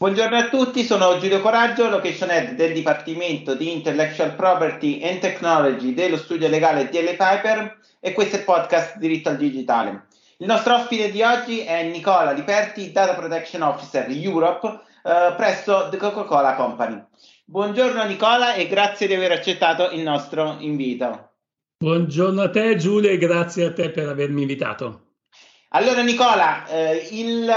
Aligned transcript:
Buongiorno 0.00 0.34
a 0.34 0.48
tutti, 0.48 0.82
sono 0.82 1.18
Giulio 1.18 1.42
Coraggio, 1.42 1.90
location 1.90 2.30
head 2.30 2.52
del 2.52 2.72
Dipartimento 2.72 3.54
di 3.54 3.70
Intellectual 3.70 4.34
Property 4.34 5.02
and 5.02 5.18
Technology 5.18 5.92
dello 5.92 6.16
studio 6.16 6.48
legale 6.48 6.88
DL 6.88 7.16
Piper 7.18 7.78
e 8.00 8.14
questo 8.14 8.36
è 8.36 8.38
il 8.38 8.46
podcast 8.46 8.96
Diritto 8.96 9.28
al 9.28 9.36
Digitale. 9.36 10.06
Il 10.38 10.46
nostro 10.46 10.76
ospite 10.76 11.10
di 11.10 11.20
oggi 11.20 11.60
è 11.60 11.82
Nicola 11.82 12.32
Liperti, 12.32 12.92
Data 12.92 13.12
Protection 13.12 13.60
Officer 13.60 14.06
Europe 14.08 14.80
eh, 15.04 15.34
presso 15.36 15.88
The 15.90 15.98
Coca-Cola 15.98 16.54
Company. 16.54 16.98
Buongiorno 17.44 18.02
Nicola 18.04 18.54
e 18.54 18.68
grazie 18.68 19.06
di 19.06 19.12
aver 19.12 19.32
accettato 19.32 19.90
il 19.90 20.00
nostro 20.00 20.56
invito. 20.60 21.32
Buongiorno 21.76 22.40
a 22.40 22.48
te 22.48 22.74
Giulio 22.76 23.10
e 23.10 23.18
grazie 23.18 23.66
a 23.66 23.72
te 23.74 23.90
per 23.90 24.08
avermi 24.08 24.40
invitato. 24.40 25.08
Allora 25.68 26.00
Nicola, 26.00 26.66
eh, 26.68 27.06
il 27.10 27.52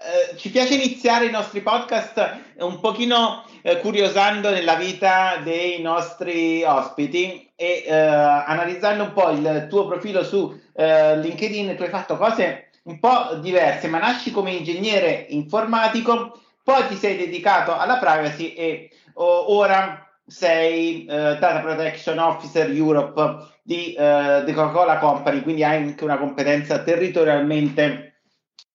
eh, 0.00 0.36
ci 0.36 0.50
piace 0.50 0.74
iniziare 0.74 1.26
i 1.26 1.30
nostri 1.30 1.60
podcast 1.60 2.36
un 2.58 2.78
pochino 2.78 3.42
eh, 3.62 3.80
curiosando 3.80 4.48
nella 4.48 4.76
vita 4.76 5.40
dei 5.42 5.82
nostri 5.82 6.62
ospiti 6.62 7.50
e 7.56 7.82
eh, 7.84 7.92
analizzando 7.92 9.02
un 9.02 9.12
po' 9.12 9.30
il 9.30 9.66
tuo 9.68 9.88
profilo 9.88 10.22
su 10.22 10.56
eh, 10.72 11.18
LinkedIn. 11.18 11.74
Tu 11.74 11.82
hai 11.82 11.88
fatto 11.88 12.16
cose 12.16 12.68
un 12.84 13.00
po' 13.00 13.34
diverse, 13.40 13.88
ma 13.88 13.98
nasci 13.98 14.30
come 14.30 14.52
ingegnere 14.52 15.26
informatico, 15.30 16.42
poi 16.62 16.86
ti 16.86 16.94
sei 16.94 17.16
dedicato 17.16 17.76
alla 17.76 17.96
privacy 17.96 18.52
e 18.52 18.90
oh, 19.14 19.52
ora 19.56 20.06
sei 20.24 21.06
Data 21.06 21.60
Protection 21.60 22.18
Officer 22.18 22.70
Europe 22.70 23.46
di 23.62 23.94
The 23.96 24.52
Coca-Cola 24.52 24.98
Company, 24.98 25.40
quindi 25.40 25.64
hai 25.64 25.76
anche 25.76 26.04
una 26.04 26.18
competenza 26.18 26.82
territorialmente 26.82 28.07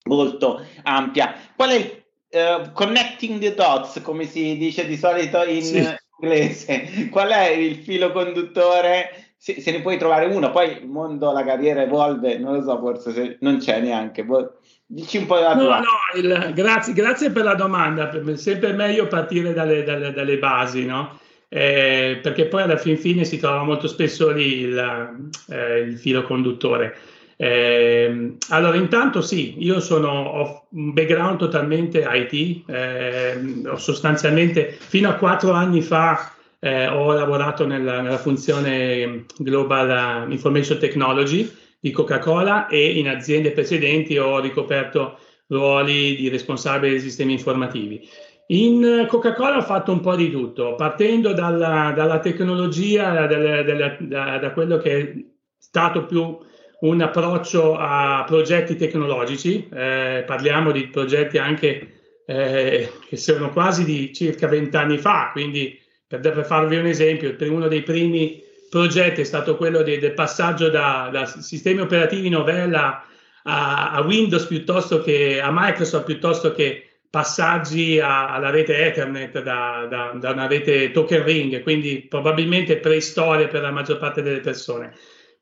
molto 0.04 0.66
ampia. 0.84 1.36
Qual 1.56 1.70
è 1.70 1.76
il 1.76 2.04
uh, 2.34 2.72
connecting 2.73 3.40
the 3.40 3.54
dots, 3.54 4.02
come 4.02 4.26
si 4.26 4.58
dice 4.58 4.86
di 4.86 4.98
solito 4.98 5.44
in 5.44 5.64
sì. 5.64 5.95
inglese? 6.20 7.10
Qual 7.10 7.30
è 7.30 7.50
il 7.50 7.78
filo 7.78 8.12
conduttore? 8.12 9.36
Se, 9.38 9.60
se, 9.60 9.72
ne 9.72 9.82
puoi 9.82 9.98
trovare 9.98 10.26
uno, 10.28 10.52
poi 10.52 10.72
il 10.72 10.88
mondo, 10.88 11.32
la 11.34 11.44
carriera 11.44 11.82
evolve, 11.82 12.38
non 12.38 12.54
lo 12.54 12.62
so, 12.62 12.80
forse 12.80 13.12
se, 13.12 13.38
non 13.42 13.58
c'è 13.58 13.82
neanche. 13.82 14.23
Boh, 14.23 14.60
dici 14.86 15.18
un 15.18 15.26
po' 15.26 15.36
la 15.36 15.52
tua. 15.52 15.80
No, 15.80 15.84
no, 15.84 16.20
il, 16.20 16.54
grazie, 16.54 16.94
grazie, 16.94 17.30
per 17.30 17.44
la 17.44 17.56
domanda. 17.56 18.10
È 18.10 18.36
sempre 18.38 18.72
meglio 18.72 19.08
partire 19.08 19.52
dalle, 19.54 19.84
dalle, 19.84 20.14
dalle 20.14 20.38
basi, 20.38 20.86
no? 20.86 21.20
Eh, 21.50 22.20
perché 22.23 22.45
poi 22.45 22.64
alla 22.64 22.78
fin 22.78 22.98
fine 22.98 23.26
si 23.26 23.38
trova 23.38 23.64
molto 23.64 23.88
spesso 23.88 24.32
lì 24.32 24.62
il, 24.62 25.36
eh, 25.50 25.80
il 25.80 25.98
filo 25.98 26.23
conduttore. 26.23 26.98
Eh, 27.44 28.38
allora, 28.52 28.77
intanto 28.77 29.19
sì, 29.19 29.55
io 29.58 29.81
sono, 29.81 30.08
ho 30.08 30.67
un 30.69 30.94
background 30.94 31.39
totalmente 31.39 32.08
IT, 32.09 32.69
eh, 32.69 33.38
sostanzialmente 33.75 34.77
fino 34.80 35.09
a 35.09 35.16
quattro 35.16 35.52
anni 35.52 35.81
fa 35.81 36.31
eh, 36.59 36.88
ho 36.88 37.11
lavorato 37.11 37.67
nella, 37.67 37.99
nella, 37.99 38.17
funzione 38.17 39.25
Global 39.39 40.31
Information 40.31 40.80
Technology 40.80 41.52
di 41.81 41.91
Coca-Cola 41.91 42.67
e 42.67 42.97
in 42.97 43.09
aziende 43.09 43.52
precedenti 43.52 44.17
ho 44.17 44.39
ricoperto 44.39 45.17
ruoli 45.47 46.16
di 46.16 46.30
responsabile 46.30 46.91
dei 46.91 47.02
sistemi 47.02 47.33
informativi. 47.33 48.08
In 48.47 49.05
Coca-Cola 49.09 49.58
ho 49.58 49.64
fatto 49.64 49.91
un 49.91 49.99
po' 49.99 50.16
di 50.16 50.31
tutto, 50.31 50.75
partendo 50.75 51.33
dalla, 51.33 51.91
dalla 51.94 52.19
tecnologia, 52.19 53.11
da, 53.11 53.27
da, 53.27 53.97
da, 53.99 54.38
da 54.38 54.52
quello 54.53 54.77
che 54.77 54.97
è 54.97 55.14
stato 55.58 56.05
più 56.05 56.38
un 56.84 57.02
approccio 57.02 57.78
a 57.78 58.23
progetti 58.26 58.76
tecnologici, 58.76 59.67
eh, 59.73 60.23
parliamo 60.26 60.72
di 60.72 60.88
progetti 60.88 61.38
anche 61.38 61.94
eh, 62.26 62.92
che 63.08 63.17
sono 63.17 63.50
quasi 63.52 63.86
di 63.86 64.14
circa 64.14 64.48
vent'anni 64.48 64.98
fa, 64.98 65.30
quindi 65.31 65.80
per, 66.06 66.20
per, 66.20 66.45
farvi 66.45 66.76
un 66.76 66.86
esempio, 66.86 67.36
uno 67.39 67.67
dei 67.67 67.83
primi 67.83 68.42
progetti 68.70 69.21
è 69.21 69.23
stato 69.23 69.55
quello 69.55 69.82
de, 69.82 69.98
del 69.98 70.14
passaggio 70.14 70.70
da, 70.70 71.10
da, 71.11 71.26
sistemi 71.26 71.80
operativi 71.80 72.27
novella 72.27 73.05
a, 73.44 73.92
a, 73.92 74.02
Windows 74.02 74.45
piuttosto 74.45 75.02
che 75.02 75.39
a 75.39 75.52
Microsoft 75.52 76.05
piuttosto 76.05 76.52
che 76.54 76.88
passaggi 77.10 78.00
a, 78.00 78.33
alla 78.33 78.50
rete 78.50 78.76
Ethernet 78.76 79.42
da, 79.42 79.88
da, 79.89 80.11
da 80.20 80.32
una 80.32 80.48
rete 80.48 80.92
token 80.92 81.23
ring, 81.23 81.61
quindi 81.64 82.05
probabilmente 82.10 82.77
preistoria 82.77 83.48
per 83.48 83.61
la 83.61 83.71
maggior 83.71 84.00
parte 84.00 84.21
delle 84.21 84.42
persone. 84.42 84.94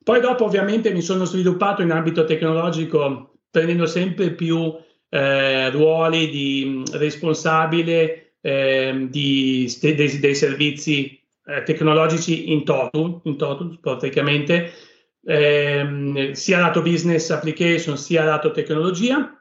Poi 0.04 0.20
dopo 0.20 0.46
ovviamente 0.46 0.92
mi 0.92 1.02
sono 1.02 1.26
sviluppato 1.26 1.82
in 1.82 1.92
ambito 1.92 2.26
tecnologico 2.26 3.36
prendendo 3.52 3.86
sempre 3.86 4.32
più 4.32 4.74
eh, 5.10 5.70
ruoli 5.70 6.30
di 6.30 6.84
responsabile 6.94 8.36
eh, 8.42 9.08
di, 9.10 9.72
dei, 9.80 10.20
dei, 10.20 10.36
servizi 10.36 11.22
eh, 11.46 11.64
tecnologici 11.64 12.52
in 12.52 12.64
total, 12.64 13.20
in 13.24 13.38
total 13.38 13.78
praticamente, 13.80 14.72
ehm, 15.24 16.32
sia 16.32 16.60
lato 16.60 16.82
business 16.82 17.30
application 17.30 17.98
sia 17.98 18.24
lato 18.24 18.52
tecnologia. 18.52 19.36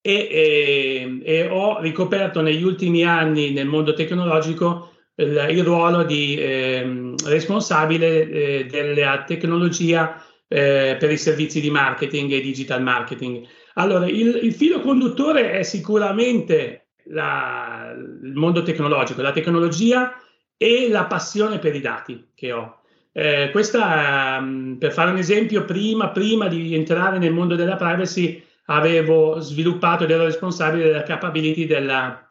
E, 0.00 0.28
e, 0.30 1.20
e 1.24 1.48
ho 1.48 1.80
ricoperto 1.80 2.40
negli 2.40 2.62
ultimi 2.62 3.02
anni 3.02 3.50
nel 3.50 3.66
mondo 3.66 3.92
tecnologico 3.92 4.92
il, 5.16 5.46
il 5.50 5.64
ruolo 5.64 6.04
di 6.04 6.36
eh, 6.36 7.14
responsabile 7.24 8.28
eh, 8.28 8.66
della 8.66 9.24
tecnologia 9.24 10.22
eh, 10.48 10.96
per 10.98 11.10
i 11.10 11.18
servizi 11.18 11.60
di 11.60 11.70
marketing 11.70 12.32
e 12.32 12.40
digital 12.40 12.82
marketing. 12.82 13.46
Allora, 13.74 14.06
il, 14.06 14.40
il 14.42 14.54
filo 14.54 14.80
conduttore 14.80 15.52
è 15.52 15.62
sicuramente 15.62 16.88
la, 17.08 17.94
il 17.94 18.34
mondo 18.34 18.62
tecnologico, 18.62 19.22
la 19.22 19.32
tecnologia 19.32 20.14
e 20.56 20.88
la 20.88 21.04
passione 21.04 21.58
per 21.58 21.74
i 21.74 21.80
dati 21.80 22.28
che 22.34 22.52
ho. 22.52 22.80
Eh, 23.12 23.48
questa, 23.50 24.36
um, 24.40 24.76
per 24.78 24.92
fare 24.92 25.10
un 25.10 25.16
esempio, 25.16 25.64
prima, 25.64 26.10
prima, 26.10 26.48
di 26.48 26.74
entrare 26.74 27.18
nel 27.18 27.32
mondo 27.32 27.54
della 27.54 27.76
privacy 27.76 28.42
avevo 28.66 29.40
sviluppato 29.40 30.04
ed 30.04 30.10
ero 30.10 30.24
responsabile 30.24 30.84
della 30.84 31.02
capability 31.02 31.66
della 31.66 32.25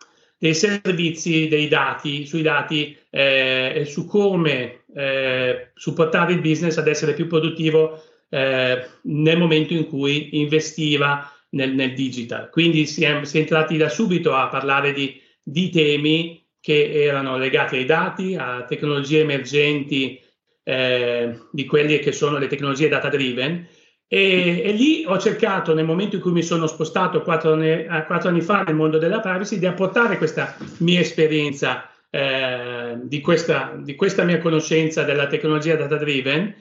dei 0.45 0.53
servizi, 0.53 1.47
dei 1.47 1.67
dati, 1.67 2.27
sui 2.27 2.43
dati 2.43 2.95
eh, 3.09 3.73
e 3.77 3.85
su 3.85 4.05
come 4.05 4.83
eh, 4.93 5.71
supportare 5.73 6.33
il 6.33 6.41
business 6.41 6.77
ad 6.77 6.87
essere 6.87 7.15
più 7.15 7.25
produttivo 7.25 7.99
eh, 8.29 8.85
nel 9.03 9.37
momento 9.39 9.73
in 9.73 9.87
cui 9.87 10.39
investiva 10.39 11.31
nel, 11.51 11.73
nel 11.73 11.95
digital. 11.95 12.51
Quindi 12.51 12.85
si 12.85 13.03
è, 13.03 13.23
si 13.23 13.37
è, 13.37 13.39
entrati 13.39 13.75
da 13.75 13.89
subito 13.89 14.35
a 14.35 14.47
parlare 14.47 14.93
di, 14.93 15.19
di, 15.41 15.71
temi 15.71 16.45
che 16.59 16.91
erano 16.91 17.37
legati 17.37 17.77
ai 17.77 17.85
dati, 17.85 18.35
a 18.35 18.65
tecnologie 18.65 19.21
emergenti, 19.21 20.21
eh, 20.63 21.39
di 21.51 21.65
quelle 21.65 21.97
che 21.97 22.11
sono 22.11 22.37
le 22.37 22.47
tecnologie 22.47 22.87
data 22.87 23.09
driven 23.09 23.67
e, 24.07 24.61
e, 24.63 24.71
lì 24.71 25.03
ho 25.05 25.17
cercato, 25.17 25.73
nel 25.73 25.85
momento 25.85 26.15
in 26.15 26.21
cui 26.21 26.31
mi 26.31 26.43
sono 26.43 26.67
spostato 26.67 27.21
quattro 27.23 27.53
anni, 27.53 27.69
eh, 27.69 28.03
quattro 28.05 28.29
anni 28.29 28.41
fa 28.41 28.61
nel 28.61 28.75
mondo 28.75 28.99
della 28.99 29.19
privacy, 29.19 29.57
di 29.57 29.65
apportare 29.65 30.17
questa 30.17 30.55
mia 30.79 30.99
esperienza, 30.99 31.89
eh, 32.11 32.97
di, 33.01 33.19
questa, 33.19 33.75
di, 33.77 33.95
questa, 33.95 34.23
mia 34.23 34.39
conoscenza 34.39 35.03
della 35.03 35.27
tecnologia 35.27 35.75
data 35.75 35.97
driven, 35.97 36.53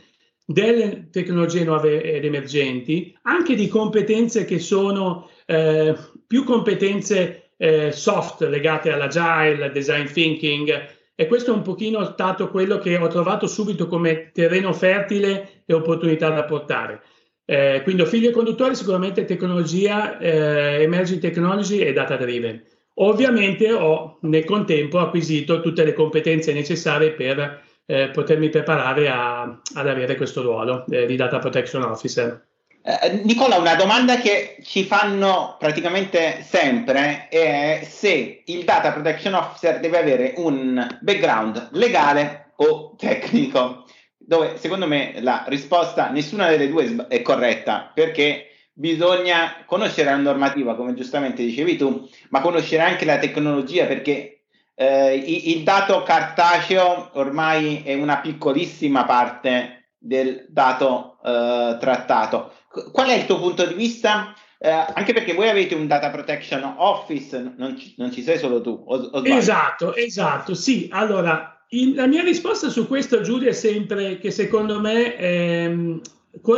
delle 0.46 1.08
tecnologie 1.10 1.64
nuove 1.64 2.02
ed 2.02 2.24
emergenti, 2.24 3.16
anche 3.22 3.54
di 3.54 3.68
competenze 3.68 4.44
che 4.44 4.58
sono 4.58 5.28
eh, 5.46 5.94
più 6.26 6.44
competenze 6.44 7.50
eh, 7.58 7.92
soft 7.92 8.42
legate 8.42 8.90
all'agile, 8.90 9.64
al 9.64 9.72
design 9.72 10.06
thinking. 10.06 10.92
E 11.14 11.26
questo 11.26 11.52
è 11.52 11.54
un 11.54 11.62
pochino 11.62 12.04
stato 12.04 12.50
quello 12.50 12.78
che 12.78 12.96
ho 12.96 13.06
trovato 13.06 13.46
subito 13.46 13.86
come 13.86 14.30
terreno 14.32 14.72
fertile 14.72 15.62
e 15.64 15.72
opportunità 15.72 16.30
da 16.30 16.44
portare. 16.44 17.02
Eh, 17.46 17.80
quindi 17.82 18.06
figlio 18.06 18.30
conduttore 18.30 18.74
sicuramente 18.74 19.24
tecnologia, 19.24 20.18
eh, 20.18 20.82
emerging 20.82 21.20
technology 21.20 21.78
e 21.78 21.92
data 21.92 22.16
driven. 22.16 22.62
Ovviamente 22.94 23.72
ho 23.72 24.18
nel 24.22 24.44
contempo 24.44 24.98
acquisito 24.98 25.60
tutte 25.60 25.84
le 25.84 25.92
competenze 25.92 26.52
necessarie 26.52 27.12
per 27.12 27.62
eh, 27.86 28.08
potermi 28.10 28.48
preparare 28.48 29.08
a, 29.08 29.42
ad 29.42 29.88
avere 29.88 30.16
questo 30.16 30.42
ruolo 30.42 30.84
eh, 30.88 31.04
di 31.06 31.16
data 31.16 31.38
protection 31.38 31.82
officer. 31.82 32.46
Eh, 32.82 33.20
Nicola, 33.24 33.56
una 33.56 33.74
domanda 33.74 34.18
che 34.18 34.58
ci 34.62 34.84
fanno 34.84 35.56
praticamente 35.58 36.42
sempre 36.42 37.28
è 37.28 37.86
se 37.88 38.42
il 38.44 38.64
data 38.64 38.92
protection 38.92 39.34
officer 39.34 39.80
deve 39.80 39.98
avere 39.98 40.34
un 40.36 40.86
background 41.00 41.70
legale 41.72 42.52
o 42.56 42.94
tecnico 42.96 43.83
dove 44.26 44.56
secondo 44.56 44.86
me 44.86 45.14
la 45.20 45.44
risposta, 45.48 46.10
nessuna 46.10 46.48
delle 46.48 46.68
due 46.68 47.06
è 47.08 47.22
corretta, 47.22 47.90
perché 47.92 48.48
bisogna 48.72 49.64
conoscere 49.66 50.10
la 50.10 50.16
normativa, 50.16 50.74
come 50.74 50.94
giustamente 50.94 51.44
dicevi 51.44 51.76
tu, 51.76 52.08
ma 52.30 52.40
conoscere 52.40 52.82
anche 52.82 53.04
la 53.04 53.18
tecnologia, 53.18 53.86
perché 53.86 54.44
eh, 54.74 55.14
il 55.14 55.62
dato 55.62 56.02
cartaceo 56.02 57.10
ormai 57.14 57.82
è 57.84 57.94
una 57.94 58.18
piccolissima 58.18 59.04
parte 59.04 59.90
del 59.98 60.46
dato 60.48 61.18
eh, 61.24 61.76
trattato. 61.78 62.52
Qual 62.92 63.08
è 63.08 63.14
il 63.14 63.26
tuo 63.26 63.38
punto 63.38 63.64
di 63.64 63.74
vista 63.74 64.34
eh, 64.64 64.70
anche 64.70 65.12
perché 65.12 65.34
voi 65.34 65.50
avete 65.50 65.74
un 65.74 65.86
data 65.86 66.08
protection 66.08 66.76
office, 66.78 67.52
non 67.58 67.76
ci, 67.76 67.94
non 67.98 68.10
ci 68.10 68.22
sei 68.22 68.38
solo 68.38 68.62
tu. 68.62 68.82
O, 68.86 68.96
o 68.96 69.22
esatto, 69.26 69.94
esatto, 69.94 70.54
sì. 70.54 70.88
Allora, 70.90 71.53
in, 71.80 71.94
la 71.94 72.06
mia 72.06 72.22
risposta 72.22 72.68
su 72.68 72.86
questo, 72.86 73.20
Giulia, 73.20 73.50
è 73.50 73.52
sempre 73.52 74.18
che 74.18 74.30
secondo 74.30 74.80
me 74.80 75.16
ehm, 75.16 76.00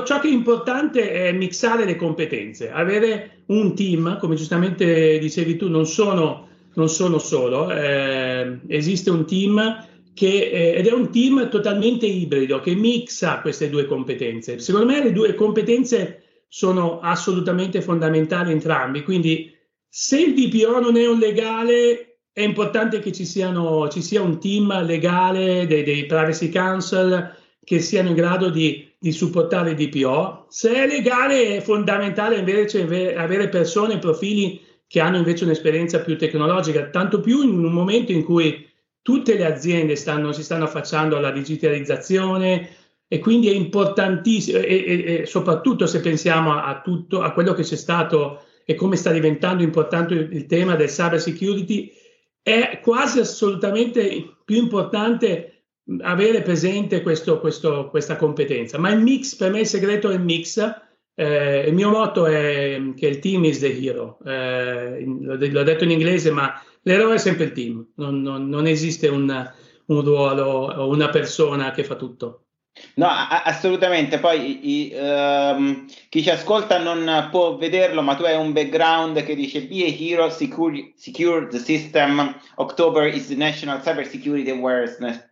ciò 0.05 0.21
che 0.21 0.29
è 0.29 0.33
importante 0.33 1.11
è 1.11 1.33
mixare 1.33 1.85
le 1.85 1.97
competenze, 1.97 2.71
avere 2.71 3.43
un 3.47 3.75
team, 3.75 4.19
come 4.19 4.35
giustamente 4.35 5.19
dicevi 5.19 5.57
tu, 5.57 5.69
non 5.69 5.87
sono, 5.87 6.49
non 6.75 6.89
sono 6.89 7.19
solo, 7.19 7.71
eh, 7.71 8.59
esiste 8.67 9.11
un 9.11 9.27
team 9.27 9.87
che, 10.15 10.51
eh, 10.51 10.79
ed 10.79 10.87
è 10.87 10.93
un 10.93 11.11
team 11.11 11.49
totalmente 11.49 12.07
ibrido 12.07 12.61
che 12.61 12.75
mixa 12.75 13.41
queste 13.41 13.69
due 13.69 13.87
competenze. 13.87 14.59
Secondo 14.59 14.87
me 14.87 15.03
le 15.03 15.13
due 15.13 15.35
competenze 15.35 16.23
sono 16.49 17.01
assolutamente 17.01 17.83
fondamentali 17.83 18.53
entrambi, 18.53 19.03
quindi 19.03 19.55
se 19.89 20.21
il 20.21 20.35
DPO 20.35 20.81
non 20.81 20.97
è 20.97 21.07
un 21.07 21.19
legale, 21.19 22.16
è 22.37 22.43
importante 22.43 22.99
che 22.99 23.13
ci, 23.13 23.25
siano, 23.25 23.89
ci 23.89 24.03
sia 24.03 24.21
un 24.21 24.39
team 24.39 24.85
legale 24.85 25.67
dei, 25.67 25.83
dei 25.83 26.05
privacy 26.05 26.51
council 26.51 27.35
che 27.65 27.81
siano 27.81 28.11
in 28.11 28.15
grado 28.15 28.51
di, 28.51 28.93
di, 28.99 29.11
supportare 29.11 29.71
il 29.71 29.77
DPO. 29.77 30.45
Se 30.51 30.71
è 30.71 30.87
legale 30.87 31.57
è 31.57 31.61
fondamentale 31.63 32.37
invece 32.37 32.83
avere 33.17 33.49
persone, 33.49 33.99
profili 33.99 34.61
che 34.87 35.01
hanno 35.01 35.17
invece 35.17 35.45
un'esperienza 35.45 36.01
più 36.01 36.19
tecnologica, 36.19 36.91
tanto 36.91 37.21
più 37.21 37.43
in 37.43 37.65
un 37.65 37.73
momento 37.73 38.13
in 38.13 38.23
cui 38.23 38.69
tutte 39.01 39.35
le 39.35 39.47
aziende 39.47 39.97
stanno, 39.97 40.33
si 40.33 40.43
stanno 40.43 40.65
affacciando 40.65 41.17
alla 41.17 41.31
digitalizzazione 41.31 42.69
e 43.09 43.19
quindi 43.19 43.49
è 43.49 43.55
importantissimo, 43.55 44.59
e, 44.59 44.85
e, 44.87 45.15
e 45.21 45.27
soprattutto 45.27 45.87
se 45.87 46.01
pensiamo 46.01 46.53
a, 46.53 46.67
a, 46.67 46.83
tutto, 46.83 47.23
a 47.23 47.33
quello 47.33 47.55
che 47.55 47.63
c'è 47.63 47.77
stato 47.77 48.43
e 48.67 48.75
come 48.75 48.97
sta 48.97 49.11
diventando 49.11 49.63
importante 49.63 50.13
il 50.13 50.45
tema 50.45 50.75
del 50.75 50.89
cyber 50.89 51.19
security, 51.19 52.05
è 52.47 52.79
quasi 52.81 53.19
assolutamente 53.19 54.37
più 54.45 54.57
importante 54.57 55.65
avere 56.03 56.43
presente 56.43 57.03
questo, 57.03 57.41
questo, 57.41 57.89
questa 57.89 58.15
competenza. 58.15 58.79
Ma 58.79 58.91
il 58.91 59.01
mix, 59.01 59.35
per 59.35 59.51
me 59.51 59.61
il 59.61 59.67
segreto 59.67 60.11
è 60.11 60.15
il 60.15 60.21
mix. 60.21 60.85
Eh, 61.19 61.67
il 61.67 61.75
mio 61.75 61.91
motto 61.91 62.27
è 62.27 62.81
che 62.95 63.07
il 63.09 63.19
team 63.19 63.45
is 63.45 63.59
the 63.59 63.77
hero. 63.77 64.19
Eh, 64.25 65.05
l'ho 65.05 65.63
detto 65.65 65.83
in 65.83 65.91
inglese, 65.91 66.31
ma 66.31 66.61
L'eroe 66.87 67.17
è 67.17 67.19
sempre 67.19 67.47
il 67.47 67.53
team, 67.53 67.85
non, 67.97 68.23
non, 68.23 68.49
non 68.49 68.69
esiste 68.69 69.09
un, 69.09 69.53
un, 69.87 70.01
ruolo 70.03 70.45
o 70.45 70.89
una 70.89 71.09
persona 71.09 71.73
che 71.73 71.83
fa 71.83 71.97
tutto. 71.97 72.46
No, 72.95 73.07
a- 73.07 73.43
assolutamente. 73.43 74.19
Poi 74.19 74.61
i, 74.63 74.95
um, 74.95 75.87
chi 76.09 76.23
ci 76.23 76.31
ascolta 76.31 76.79
non 76.79 77.29
può 77.31 77.57
vederlo, 77.57 78.03
ma 78.03 78.15
tu 78.15 78.25
hai 78.25 78.37
un 78.37 78.53
background 78.53 79.23
che 79.23 79.35
dice 79.35 79.63
Be 79.63 79.85
a 79.85 79.89
hero, 79.89 80.31
secure, 80.31 80.93
secure 80.97 81.47
the 81.49 81.59
system. 81.59 82.35
October 82.57 83.07
is 83.07 83.29
the 83.29 83.35
National 83.35 83.81
Cyber 83.81 84.07
Security 84.07 84.51
Awareness, 84.51 85.29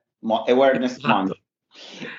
Awareness 0.47 0.97
esatto. 0.97 1.09
Month. 1.09 1.43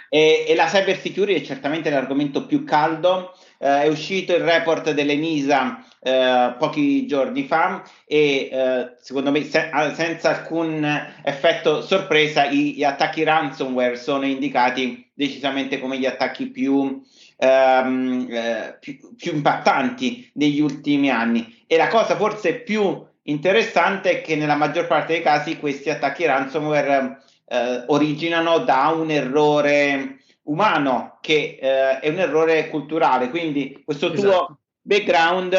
E, 0.09 0.45
e, 0.47 0.55
la 0.55 0.65
cyber 0.65 0.97
security 0.97 1.39
è 1.39 1.45
certamente 1.45 1.89
l'argomento 1.89 2.45
più 2.45 2.63
caldo. 2.63 3.33
Uh, 3.57 3.81
è 3.81 3.87
uscito 3.87 4.33
il 4.35 4.43
report 4.43 4.91
dell'ENISA 4.91 5.85
eh, 6.05 6.55
pochi 6.59 7.07
giorni 7.07 7.45
fa 7.45 7.83
e 8.05 8.49
eh, 8.51 8.93
secondo 9.01 9.31
me 9.31 9.43
se, 9.43 9.71
senza 9.95 10.29
alcun 10.29 10.85
effetto 11.23 11.81
sorpresa 11.81 12.45
i, 12.47 12.75
gli 12.75 12.83
attacchi 12.83 13.23
ransomware 13.23 13.95
sono 13.95 14.25
indicati 14.25 15.04
decisamente 15.15 15.79
come 15.79 15.97
gli 15.97 16.05
attacchi 16.05 16.47
più, 16.47 17.01
ehm, 17.37 18.27
eh, 18.29 18.77
più, 18.79 19.15
più 19.15 19.33
impattanti 19.33 20.29
degli 20.33 20.59
ultimi 20.59 21.09
anni 21.09 21.63
e 21.65 21.77
la 21.77 21.87
cosa 21.87 22.15
forse 22.17 22.55
più 22.55 23.03
interessante 23.23 24.11
è 24.11 24.21
che 24.21 24.35
nella 24.35 24.55
maggior 24.55 24.87
parte 24.87 25.13
dei 25.13 25.21
casi 25.21 25.57
questi 25.57 25.89
attacchi 25.89 26.25
ransomware 26.25 27.23
eh, 27.47 27.83
originano 27.87 28.59
da 28.59 28.93
un 28.95 29.09
errore 29.09 30.19
umano 30.43 31.17
che 31.21 31.57
eh, 31.59 31.99
è 31.99 32.09
un 32.09 32.19
errore 32.19 32.67
culturale 32.69 33.29
quindi 33.29 33.81
questo 33.83 34.11
esatto. 34.11 34.21
tuo 34.21 34.59
background 34.81 35.53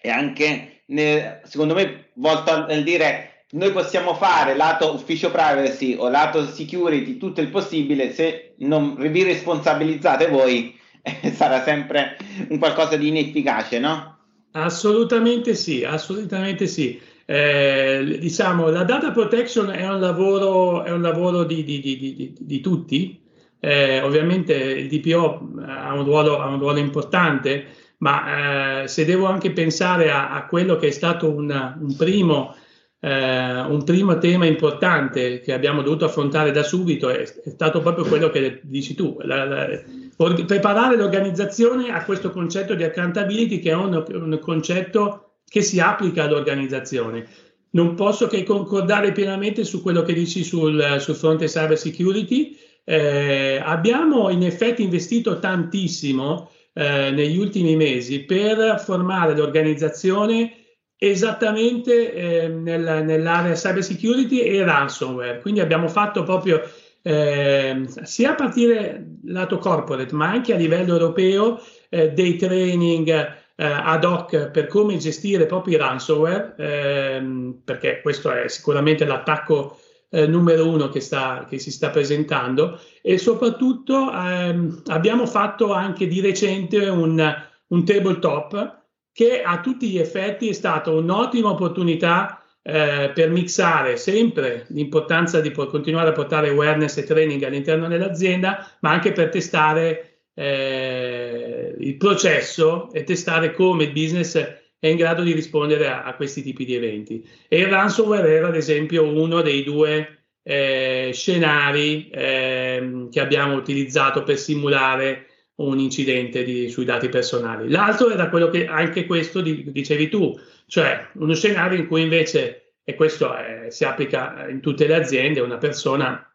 e 0.00 0.08
anche 0.08 0.82
nel, 0.86 1.42
secondo 1.44 1.74
me 1.74 2.10
volto 2.14 2.66
nel 2.66 2.82
dire 2.82 3.27
noi 3.50 3.72
possiamo 3.72 4.14
fare 4.14 4.54
lato 4.54 4.92
ufficio 4.92 5.30
privacy 5.30 5.94
o 5.94 6.08
lato 6.08 6.46
security 6.46 7.16
tutto 7.16 7.40
il 7.40 7.48
possibile 7.48 8.12
se 8.12 8.54
non 8.58 8.94
vi 8.96 9.22
responsabilizzate 9.22 10.28
voi 10.28 10.78
eh, 11.02 11.30
sarà 11.32 11.62
sempre 11.62 12.16
un 12.48 12.58
qualcosa 12.58 12.96
di 12.96 13.08
inefficace 13.08 13.78
no? 13.78 14.16
Assolutamente 14.52 15.54
sì, 15.54 15.84
assolutamente 15.84 16.66
sì. 16.66 17.00
Eh, 17.26 18.16
diciamo, 18.18 18.70
la 18.70 18.84
data 18.84 19.12
protection 19.12 19.70
è 19.70 19.86
un 19.86 20.00
lavoro, 20.00 20.84
è 20.84 20.90
un 20.90 21.02
lavoro 21.02 21.44
di, 21.44 21.62
di, 21.62 21.80
di, 21.80 22.34
di 22.38 22.60
tutti. 22.60 23.20
Eh, 23.60 24.00
ovviamente 24.00 24.54
il 24.54 24.88
DPO 24.88 25.50
ha 25.66 25.92
un 25.92 26.04
ruolo, 26.04 26.38
ha 26.38 26.46
un 26.46 26.58
ruolo 26.58 26.78
importante, 26.78 27.66
ma 27.98 28.82
eh, 28.82 28.88
se 28.88 29.04
devo 29.04 29.26
anche 29.26 29.50
pensare 29.52 30.10
a, 30.10 30.30
a, 30.30 30.46
quello 30.46 30.76
che 30.76 30.88
è 30.88 30.92
stato 30.92 31.28
una, 31.30 31.76
un, 31.78 31.94
primo, 31.96 32.54
eh, 33.00 33.60
un, 33.60 33.84
primo, 33.84 34.18
tema 34.18 34.46
importante 34.46 35.40
che 35.40 35.52
abbiamo 35.52 35.82
dovuto 35.82 36.04
affrontare 36.04 36.50
da 36.50 36.62
subito, 36.62 37.08
è, 37.08 37.20
è 37.20 37.50
stato 37.50 37.80
proprio 37.80 38.04
quello 38.04 38.30
che 38.30 38.60
dici 38.64 38.94
tu, 38.94 39.16
la, 39.20 39.44
la, 39.44 39.68
or, 40.16 40.44
preparare 40.44 40.96
l'organizzazione 40.96 41.90
a 41.90 42.04
questo 42.04 42.30
concetto 42.30 42.74
di 42.74 42.82
accountability 42.82 43.60
che 43.60 43.70
è 43.70 43.74
un, 43.74 44.04
un 44.08 44.38
concetto 44.40 45.34
che 45.48 45.62
si 45.62 45.80
applica 45.80 46.24
all'organizzazione. 46.24 47.26
Non 47.70 47.94
posso 47.94 48.26
che 48.26 48.42
concordare 48.44 49.12
pienamente 49.12 49.62
su 49.64 49.82
quello 49.82 50.02
che 50.02 50.14
dici 50.14 50.42
sul, 50.42 50.96
sul 50.98 51.14
fronte 51.14 51.46
cyber 51.46 51.78
security. 51.78 52.56
Eh, 52.82 53.60
abbiamo 53.62 54.30
in 54.30 54.42
effetti 54.42 54.82
investito 54.82 55.38
tantissimo 55.38 56.50
eh, 56.72 57.10
negli 57.10 57.36
ultimi 57.36 57.76
mesi 57.76 58.20
per 58.20 58.80
formare 58.82 59.36
l'organizzazione 59.36 60.52
esattamente 60.98 62.12
eh, 62.12 62.48
nel, 62.48 63.04
nell'area 63.04 63.54
cyber 63.54 63.84
security 63.84 64.40
e 64.40 64.64
ransomware. 64.64 65.40
Quindi 65.40 65.60
abbiamo 65.60 65.88
fatto 65.88 66.24
proprio 66.24 66.60
eh, 67.02 67.84
sia 68.02 68.32
a 68.32 68.34
partire 68.34 69.18
lato 69.24 69.58
corporate 69.58 70.12
ma 70.14 70.28
anche 70.28 70.52
a 70.52 70.56
livello 70.56 70.92
europeo 70.92 71.60
eh, 71.88 72.10
dei 72.10 72.36
training 72.36 73.08
eh, 73.08 73.64
ad 73.64 74.04
hoc 74.04 74.50
per 74.50 74.66
come 74.66 74.96
gestire 74.98 75.46
proprio 75.46 75.76
i 75.76 75.80
ransomware, 75.80 76.54
ehm, 76.58 77.60
perché 77.64 78.00
questo 78.02 78.30
è 78.30 78.48
sicuramente 78.48 79.04
l'attacco 79.04 79.78
eh, 80.10 80.26
numero 80.26 80.68
uno 80.68 80.88
che, 80.88 81.00
sta, 81.00 81.44
che, 81.48 81.58
si 81.58 81.70
sta 81.70 81.90
presentando 81.90 82.80
e 83.02 83.18
soprattutto 83.18 84.10
ehm, 84.12 84.82
abbiamo 84.86 85.26
fatto 85.26 85.72
anche 85.72 86.06
di 86.06 86.20
recente 86.20 86.88
un, 86.88 87.34
un, 87.68 87.84
tabletop 87.84 88.86
che 89.18 89.42
a 89.42 89.58
tutti 89.58 89.88
gli 89.88 89.98
effetti 89.98 90.48
è 90.48 90.52
stata 90.52 90.92
un'ottima 90.92 91.50
opportunità 91.50 92.40
eh, 92.62 93.10
per 93.12 93.30
mixare 93.30 93.96
sempre 93.96 94.64
l'importanza 94.68 95.40
di 95.40 95.50
continuare 95.50 96.10
a 96.10 96.12
portare 96.12 96.50
awareness 96.50 96.98
e 96.98 97.02
training 97.02 97.42
all'interno 97.42 97.88
dell'azienda, 97.88 98.64
ma 98.78 98.90
anche 98.90 99.10
per 99.10 99.30
testare 99.30 100.28
eh, 100.34 101.74
il 101.80 101.96
processo 101.96 102.92
e 102.92 103.02
testare 103.02 103.54
come 103.54 103.82
il 103.82 103.90
business 103.90 104.36
è 104.78 104.86
in 104.86 104.94
grado 104.94 105.24
di 105.24 105.32
rispondere 105.32 105.88
a, 105.88 106.04
a 106.04 106.14
questi 106.14 106.40
tipi 106.40 106.64
di 106.64 106.76
eventi. 106.76 107.28
E 107.48 107.58
il 107.58 107.66
ransomware 107.66 108.32
era 108.32 108.46
ad 108.46 108.54
esempio 108.54 109.02
uno 109.02 109.42
dei 109.42 109.64
due 109.64 110.26
eh, 110.44 111.10
scenari 111.12 112.08
eh, 112.10 113.08
che 113.10 113.18
abbiamo 113.18 113.54
utilizzato 113.54 114.22
per 114.22 114.38
simulare 114.38 115.26
un 115.58 115.78
incidente 115.78 116.44
di, 116.44 116.68
sui 116.68 116.84
dati 116.84 117.08
personali. 117.08 117.68
L'altro 117.68 118.10
era 118.10 118.28
quello 118.28 118.48
che 118.48 118.66
anche 118.66 119.06
questo 119.06 119.40
di, 119.40 119.70
dicevi 119.70 120.08
tu, 120.08 120.38
cioè 120.66 121.08
uno 121.14 121.34
scenario 121.34 121.78
in 121.78 121.86
cui 121.86 122.02
invece, 122.02 122.74
e 122.84 122.94
questo 122.94 123.34
è, 123.34 123.66
si 123.70 123.84
applica 123.84 124.46
in 124.48 124.60
tutte 124.60 124.86
le 124.86 124.94
aziende, 124.94 125.40
una 125.40 125.58
persona 125.58 126.28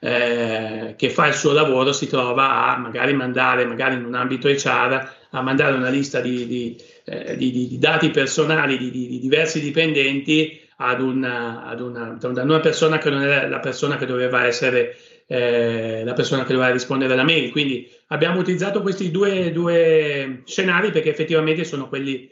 eh, 0.00 0.94
che 0.96 1.10
fa 1.10 1.26
il 1.26 1.34
suo 1.34 1.52
lavoro 1.52 1.92
si 1.92 2.06
trova 2.06 2.66
a 2.66 2.78
magari 2.78 3.12
mandare, 3.12 3.64
magari 3.66 3.96
in 3.96 4.04
un 4.04 4.14
ambito 4.14 4.48
HR, 4.48 5.18
a 5.30 5.42
mandare 5.42 5.76
una 5.76 5.90
lista 5.90 6.20
di, 6.20 6.46
di, 6.46 6.82
eh, 7.04 7.36
di, 7.36 7.78
dati 7.78 8.10
personali 8.10 8.76
di, 8.78 9.18
diversi 9.18 9.60
dipendenti 9.60 10.60
ad 10.76 11.00
una, 11.00 11.64
ad, 11.64 11.80
una, 11.80 12.16
ad 12.20 12.38
una, 12.38 12.60
persona 12.60 12.98
che 12.98 13.10
non 13.10 13.22
è 13.22 13.46
la 13.46 13.60
persona 13.60 13.96
che 13.96 14.06
doveva 14.06 14.46
essere 14.46 14.96
eh, 15.32 16.02
la 16.04 16.12
persona 16.12 16.44
che 16.44 16.52
doveva 16.52 16.72
rispondere 16.72 17.12
alla 17.12 17.22
mail. 17.22 17.52
Quindi 17.52 17.88
abbiamo 18.08 18.40
utilizzato 18.40 18.82
questi 18.82 19.12
due, 19.12 19.52
due 19.52 20.42
scenari 20.44 20.90
perché 20.90 21.10
effettivamente 21.10 21.62
sono 21.62 21.88
quelli, 21.88 22.28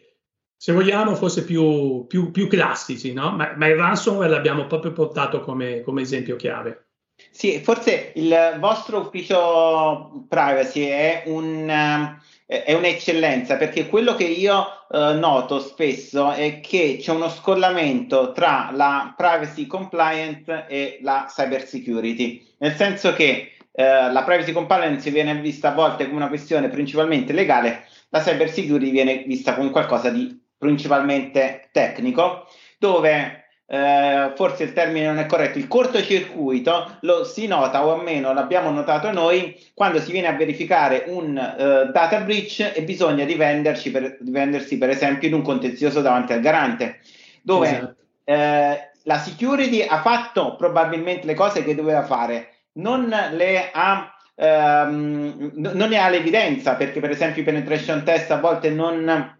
se 0.57 0.73
vogliamo, 0.73 1.15
forse 1.15 1.45
più, 1.45 2.07
più, 2.09 2.33
più 2.33 2.49
classici, 2.49 3.13
no? 3.13 3.31
ma, 3.31 3.55
ma, 3.57 3.69
il 3.69 3.77
ransomware 3.77 4.29
l'abbiamo 4.29 4.67
proprio 4.67 4.93
portato 4.93 5.43
come, 5.43 5.83
come 5.83 6.03
esempio 6.03 6.35
chiave. 6.35 6.87
Sì, 7.31 7.61
forse 7.61 8.13
il 8.17 8.57
vostro 8.59 8.99
ufficio 8.99 10.25
privacy 10.29 10.87
è 10.87 11.23
un 11.27 11.71
è 12.49 12.73
un'eccellenza 12.73 13.57
perché 13.57 13.89
quello 13.89 14.15
che 14.15 14.25
io 14.25 14.65
eh, 14.91 15.13
noto 15.13 15.61
spesso 15.61 16.33
è 16.33 16.61
che 16.61 16.97
c'è 16.99 17.13
uno 17.13 17.29
scollamento 17.29 18.33
tra 18.33 18.71
la 18.73 19.13
privacy 19.15 19.67
compliance 19.67 20.65
e 20.67 20.99
la 21.03 21.27
cyber 21.29 21.67
security, 21.67 22.43
nel 22.61 22.75
senso 22.75 23.13
che 23.13 23.53
eh, 23.71 24.11
la 24.11 24.23
privacy 24.23 24.53
compliance 24.53 25.11
viene 25.11 25.39
vista 25.43 25.73
a 25.73 25.75
volte 25.75 26.07
come 26.07 26.17
una 26.17 26.29
questione 26.29 26.71
principalmente 26.71 27.35
legale, 27.35 27.85
la 28.09 28.21
cyber 28.23 28.51
security 28.51 28.91
viene 28.91 29.25
vista 29.27 29.55
come 29.55 29.69
qualcosa 29.69 30.09
di 30.09 30.35
principalmente 30.57 31.69
tecnico, 31.71 32.47
dove 32.79 33.48
eh, 33.71 34.33
forse 34.35 34.63
il 34.63 34.73
termine 34.73 35.05
non 35.05 35.19
è 35.19 35.27
corretto, 35.27 35.59
il 35.59 35.69
cortocircuito 35.69 36.97
lo 37.03 37.23
si 37.25 37.47
nota 37.47 37.85
o 37.85 37.93
almeno 37.93 38.33
l'abbiamo 38.33 38.71
notato 38.71 39.13
noi 39.13 39.63
quando 39.75 40.01
si 40.01 40.11
viene 40.11 40.27
a 40.27 40.33
verificare 40.33 41.05
un 41.09 41.37
uh, 41.37 41.93
data 41.93 42.21
breach 42.21 42.73
e 42.75 42.83
bisogna 42.83 43.27
difendersi 43.27 43.91
per, 43.91 44.17
difendersi 44.21 44.79
per 44.79 44.89
esempio 44.89 45.29
in 45.29 45.35
un 45.35 45.43
contenzioso 45.43 46.01
davanti 46.01 46.33
al 46.33 46.41
garante, 46.41 47.01
dove 47.43 47.69
esatto. 47.69 47.97
eh, 48.25 48.91
la 49.03 49.19
security 49.19 49.83
ha 49.83 50.01
fatto 50.01 50.57
probabilmente 50.57 51.27
le 51.27 51.35
cose 51.35 51.63
che 51.63 51.75
doveva 51.75 52.05
fare, 52.05 52.55
non 52.73 53.15
le 53.33 53.71
ha 53.71 54.15
ehm, 54.35 55.51
non 55.57 55.89
ne 55.91 55.99
ha 55.99 56.09
l'evidenza 56.09 56.75
perché 56.75 57.01
per 57.01 57.11
esempio 57.11 57.43
i 57.43 57.45
penetration 57.45 58.03
test 58.03 58.31
a 58.31 58.39
volte 58.39 58.71
non 58.71 59.37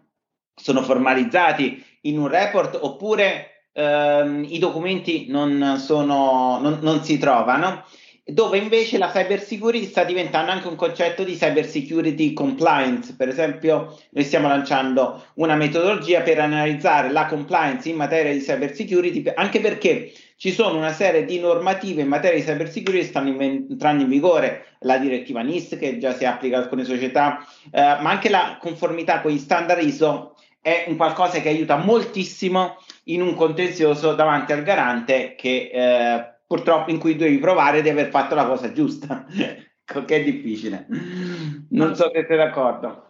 sono 0.53 0.83
formalizzati 0.83 1.83
in 2.01 2.19
un 2.19 2.27
report 2.27 2.77
oppure 2.79 3.58
ehm, 3.79 4.45
i 4.49 4.59
documenti 4.59 5.27
non, 5.29 5.77
sono, 5.79 6.59
non, 6.61 6.79
non 6.81 7.03
si 7.03 7.17
trovano 7.17 7.85
dove 8.25 8.59
invece 8.59 8.99
la 8.99 9.09
cyber 9.09 9.41
security 9.41 9.85
sta 9.85 10.03
diventando 10.03 10.51
anche 10.51 10.67
un 10.67 10.75
concetto 10.75 11.23
di 11.23 11.35
cyber 11.35 11.65
security 11.65 12.33
compliance. 12.33 13.15
Per 13.15 13.27
esempio, 13.27 13.97
noi 14.11 14.23
stiamo 14.23 14.47
lanciando 14.47 15.25
una 15.35 15.55
metodologia 15.55 16.21
per 16.21 16.39
analizzare 16.39 17.09
la 17.09 17.25
compliance 17.25 17.89
in 17.89 17.95
materia 17.95 18.31
di 18.31 18.39
cyber 18.39 18.75
security, 18.75 19.23
anche 19.33 19.59
perché 19.59 20.11
ci 20.37 20.51
sono 20.51 20.77
una 20.77 20.93
serie 20.93 21.25
di 21.25 21.39
normative 21.39 22.01
in 22.03 22.07
materia 22.07 22.37
di 22.37 22.45
cyber 22.45 22.69
security 22.69 23.03
che 23.03 23.09
stanno 23.09 23.35
entrando 23.41 24.03
in 24.03 24.09
vigore, 24.09 24.75
la 24.81 24.97
direttiva 24.97 25.41
NIST 25.41 25.77
che 25.77 25.97
già 25.97 26.13
si 26.13 26.25
applica 26.25 26.57
a 26.57 26.61
alcune 26.61 26.85
società, 26.85 27.39
eh, 27.71 27.81
ma 27.81 28.11
anche 28.11 28.29
la 28.29 28.57
conformità 28.61 29.21
con 29.21 29.31
gli 29.31 29.39
standard 29.39 29.81
ISO 29.81 30.35
è 30.61 30.85
un 30.87 30.97
qualcosa 30.97 31.39
che 31.39 31.49
aiuta 31.49 31.77
moltissimo 31.77 32.77
in 33.13 33.21
un 33.21 33.35
contenzioso 33.35 34.13
davanti 34.13 34.51
al 34.53 34.63
garante 34.63 35.35
che 35.37 35.69
eh, 35.71 36.39
purtroppo 36.45 36.91
in 36.91 36.99
cui 36.99 37.15
devi 37.15 37.37
provare 37.37 37.81
di 37.81 37.89
aver 37.89 38.09
fatto 38.09 38.35
la 38.35 38.45
cosa 38.45 38.71
giusta. 38.71 39.25
che 40.05 40.15
è 40.15 40.23
difficile. 40.23 40.85
Non 41.69 41.95
so 41.95 42.11
se 42.13 42.25
sei 42.27 42.37
d'accordo. 42.37 43.05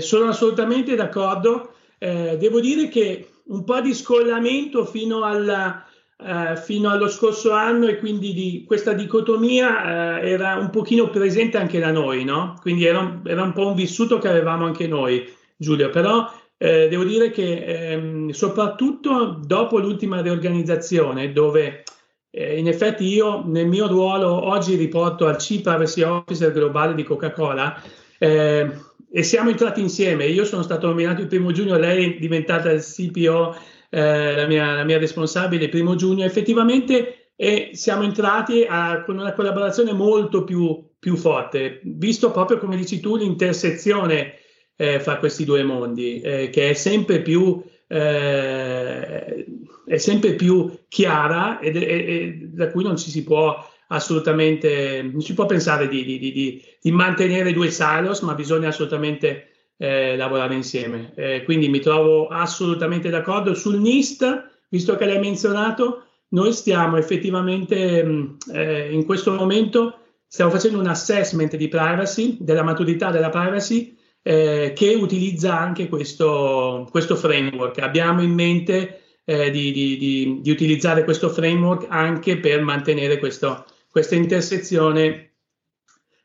Sono 0.00 0.28
assolutamente 0.28 0.94
d'accordo. 0.94 1.72
Eh, 1.98 2.36
devo 2.38 2.60
dire 2.60 2.88
che 2.88 3.30
un 3.46 3.64
po' 3.64 3.80
di 3.80 3.94
scollamento 3.94 4.84
fino, 4.84 5.24
alla, 5.24 5.84
eh, 6.18 6.56
fino 6.56 6.90
allo 6.90 7.08
scorso 7.08 7.52
anno 7.52 7.86
e 7.86 7.98
quindi 7.98 8.34
di 8.34 8.64
questa 8.66 8.92
dicotomia 8.92 10.20
eh, 10.20 10.30
era 10.30 10.56
un 10.56 10.70
pochino 10.70 11.08
presente 11.08 11.56
anche 11.56 11.78
da 11.78 11.90
noi, 11.90 12.24
no? 12.24 12.58
Quindi 12.60 12.84
era, 12.84 13.20
era 13.24 13.42
un 13.42 13.52
po' 13.52 13.68
un 13.68 13.74
vissuto 13.74 14.18
che 14.18 14.28
avevamo 14.28 14.66
anche 14.66 14.86
noi, 14.86 15.26
Giulio. 15.56 15.88
Però 15.90 16.30
eh, 16.58 16.88
devo 16.88 17.04
dire 17.04 17.30
che 17.30 17.92
ehm, 17.92 18.30
soprattutto 18.30 19.40
dopo 19.44 19.78
l'ultima 19.78 20.20
riorganizzazione, 20.20 21.32
dove 21.32 21.84
eh, 22.30 22.58
in 22.58 22.66
effetti 22.66 23.04
io 23.04 23.44
nel 23.46 23.68
mio 23.68 23.86
ruolo 23.86 24.46
oggi 24.46 24.74
riporto 24.74 25.26
al 25.26 25.36
Chief 25.36 25.62
Privacy 25.62 26.02
Officer 26.02 26.52
globale 26.52 26.94
di 26.94 27.04
Coca-Cola 27.04 27.80
eh, 28.18 28.70
e 29.10 29.22
siamo 29.22 29.50
entrati 29.50 29.80
insieme. 29.80 30.26
Io 30.26 30.44
sono 30.44 30.62
stato 30.62 30.88
nominato 30.88 31.22
il 31.22 31.28
primo 31.28 31.52
giugno, 31.52 31.78
lei 31.78 32.16
è 32.16 32.18
diventata 32.18 32.70
il 32.70 32.82
CPO, 32.82 33.56
eh, 33.90 34.34
la 34.34 34.46
mia, 34.46 34.74
la, 34.74 34.84
mia, 34.84 34.98
responsabile 34.98 35.64
il 35.64 35.70
primo 35.70 35.94
giugno. 35.94 36.24
Effettivamente 36.24 37.30
e 37.36 37.70
siamo 37.74 38.02
entrati 38.02 38.66
a, 38.68 39.04
con 39.04 39.16
una 39.16 39.32
collaborazione 39.32 39.92
molto 39.92 40.42
più, 40.42 40.88
più 40.98 41.14
forte, 41.14 41.80
visto 41.84 42.32
proprio 42.32 42.58
come 42.58 42.74
dici 42.74 42.98
tu 42.98 43.14
l'intersezione 43.14 44.34
eh, 44.80 45.00
fra 45.00 45.18
questi 45.18 45.44
due 45.44 45.64
mondi, 45.64 46.20
eh, 46.20 46.50
che 46.50 46.70
è 46.70 46.72
sempre 46.72 47.20
più, 47.20 47.60
eh, 47.88 49.44
è 49.84 49.96
sempre 49.96 50.34
più 50.34 50.70
chiara 50.86 51.58
e, 51.58 52.48
da 52.52 52.70
cui 52.70 52.84
non 52.84 52.96
ci 52.96 53.10
si 53.10 53.24
può 53.24 53.56
assolutamente, 53.88 55.02
non 55.02 55.20
si 55.20 55.34
può 55.34 55.46
pensare 55.46 55.88
di, 55.88 56.04
di, 56.04 56.18
di, 56.18 56.62
di 56.80 56.92
mantenere 56.92 57.52
due 57.52 57.70
silos, 57.70 58.20
ma 58.20 58.34
bisogna 58.34 58.68
assolutamente 58.68 59.48
eh, 59.78 60.16
lavorare 60.16 60.54
insieme. 60.54 61.12
Eh, 61.16 61.42
quindi 61.42 61.68
mi 61.68 61.80
trovo 61.80 62.28
assolutamente 62.28 63.10
d'accordo 63.10 63.54
sul 63.54 63.80
NIST, 63.80 64.50
visto 64.68 64.94
che 64.94 65.06
l'hai 65.06 65.18
menzionato, 65.18 66.04
noi 66.28 66.52
stiamo 66.52 66.98
effettivamente 66.98 68.04
mh, 68.04 68.36
eh, 68.52 68.92
in 68.92 69.04
questo 69.04 69.32
momento 69.32 69.98
stiamo 70.28 70.52
facendo 70.52 70.78
un 70.78 70.86
assessment 70.86 71.56
di 71.56 71.66
privacy, 71.66 72.36
della 72.38 72.62
maturità 72.62 73.10
della 73.10 73.30
privacy 73.30 73.96
eh, 74.28 74.74
che 74.74 74.94
utilizza 74.94 75.58
anche 75.58 75.88
questo, 75.88 76.86
questo, 76.90 77.16
framework. 77.16 77.78
Abbiamo 77.78 78.20
in 78.20 78.32
mente 78.32 79.20
eh, 79.24 79.50
di, 79.50 79.72
di, 79.72 79.96
di, 79.96 80.40
di, 80.42 80.50
utilizzare 80.50 81.02
questo 81.02 81.30
framework 81.30 81.86
anche 81.88 82.36
per 82.36 82.60
mantenere 82.60 83.18
questo, 83.18 83.64
questa 83.90 84.16
intersezione, 84.16 85.30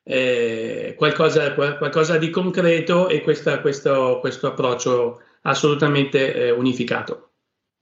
eh, 0.03 0.95
qualcosa, 0.97 1.53
qualcosa, 1.53 2.17
di 2.17 2.29
concreto 2.29 3.07
e 3.07 3.21
questa, 3.21 3.61
questo, 3.61 4.17
questo, 4.19 4.47
approccio 4.47 5.21
assolutamente 5.43 6.35
eh, 6.35 6.51
unificato. 6.51 7.32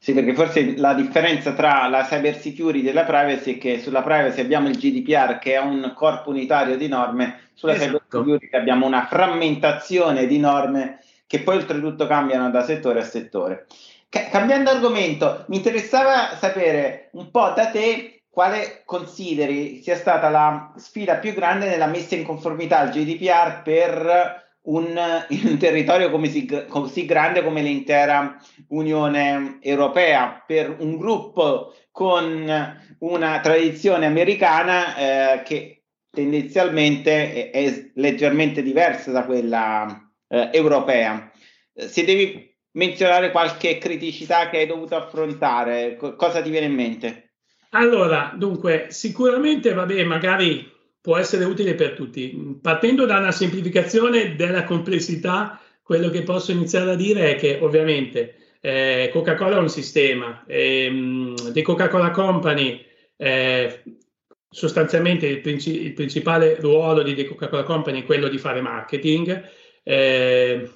Sì, 0.03 0.13
perché 0.13 0.33
forse 0.33 0.77
la 0.77 0.95
differenza 0.95 1.53
tra 1.53 1.87
la 1.87 2.03
cyber 2.03 2.35
security 2.35 2.87
e 2.87 2.91
la 2.91 3.03
privacy 3.03 3.53
è 3.53 3.57
che 3.59 3.79
sulla 3.79 4.01
privacy 4.01 4.41
abbiamo 4.41 4.67
il 4.67 4.75
GDPR 4.75 5.37
che 5.37 5.53
è 5.53 5.59
un 5.59 5.91
corpo 5.93 6.31
unitario 6.31 6.75
di 6.75 6.87
norme, 6.87 7.49
sulla 7.53 7.73
esatto. 7.73 7.99
cyber 7.99 8.01
security 8.09 8.49
abbiamo 8.57 8.87
una 8.87 9.05
frammentazione 9.05 10.25
di 10.25 10.39
norme 10.39 11.03
che 11.27 11.41
poi 11.41 11.57
oltretutto 11.57 12.07
cambiano 12.07 12.49
da 12.49 12.63
settore 12.63 13.01
a 13.01 13.03
settore. 13.03 13.67
C- 14.09 14.27
cambiando 14.31 14.71
argomento, 14.71 15.45
mi 15.49 15.57
interessava 15.57 16.35
sapere 16.35 17.09
un 17.11 17.29
po' 17.29 17.53
da 17.55 17.67
te 17.67 18.23
quale 18.27 18.81
consideri 18.85 19.83
sia 19.83 19.95
stata 19.95 20.29
la 20.29 20.73
sfida 20.77 21.17
più 21.17 21.31
grande 21.35 21.69
nella 21.69 21.85
messa 21.85 22.15
in 22.15 22.23
conformità 22.23 22.79
al 22.79 22.89
GDPR 22.89 23.61
per 23.61 24.49
un, 24.63 24.85
un 25.43 25.57
territorio 25.57 26.09
così, 26.09 26.45
così 26.67 27.05
grande 27.05 27.43
come 27.43 27.61
l'intera 27.61 28.37
Unione 28.69 29.57
Europea, 29.61 30.43
per 30.45 30.75
un 30.79 30.97
gruppo 30.97 31.73
con 31.91 32.79
una 32.99 33.39
tradizione 33.39 34.05
americana 34.05 34.95
eh, 34.95 35.41
che 35.43 35.83
tendenzialmente 36.09 37.51
è, 37.51 37.51
è, 37.51 37.91
leggermente 37.95 38.61
diversa 38.61 39.11
da 39.11 39.25
quella 39.25 40.11
eh, 40.27 40.49
europea. 40.51 41.31
Se 41.73 42.03
devi 42.03 42.49
menzionare 42.73 43.31
qualche 43.31 43.77
criticità 43.77 44.49
che 44.49 44.59
hai 44.59 44.67
dovuto 44.67 44.95
affrontare, 44.95 45.95
co- 45.95 46.15
cosa 46.15 46.41
ti 46.41 46.49
viene 46.49 46.67
in 46.67 46.73
mente? 46.73 47.33
Allora, 47.71 48.33
dunque, 48.35 48.87
sicuramente, 48.89 49.73
vabbè, 49.73 50.03
magari 50.03 50.69
può 51.01 51.17
essere 51.17 51.45
utile 51.45 51.73
per 51.75 51.93
tutti. 51.93 52.59
Partendo 52.61 53.05
da 53.05 53.17
una 53.17 53.31
semplificazione 53.31 54.35
della 54.35 54.63
complessità, 54.63 55.59
quello 55.81 56.09
che 56.09 56.21
posso 56.21 56.51
iniziare 56.51 56.91
a 56.91 56.95
dire 56.95 57.31
è 57.31 57.35
che 57.35 57.57
ovviamente 57.61 58.35
eh, 58.61 59.09
Coca-Cola 59.11 59.57
è 59.57 59.59
un 59.59 59.69
sistema, 59.69 60.43
ehm, 60.47 61.51
The 61.51 61.61
Coca-Cola 61.63 62.11
Company 62.11 62.85
eh, 63.17 63.83
sostanzialmente 64.49 65.25
il, 65.27 65.41
princi- 65.41 65.81
il, 65.81 65.93
principale 65.93 66.55
ruolo 66.59 67.01
di 67.01 67.15
The 67.15 67.25
Coca-Cola 67.25 67.63
Company 67.63 68.01
è 68.01 68.05
quello 68.05 68.27
di 68.27 68.37
fare 68.37 68.61
marketing 68.61 69.49
eh, 69.83 70.69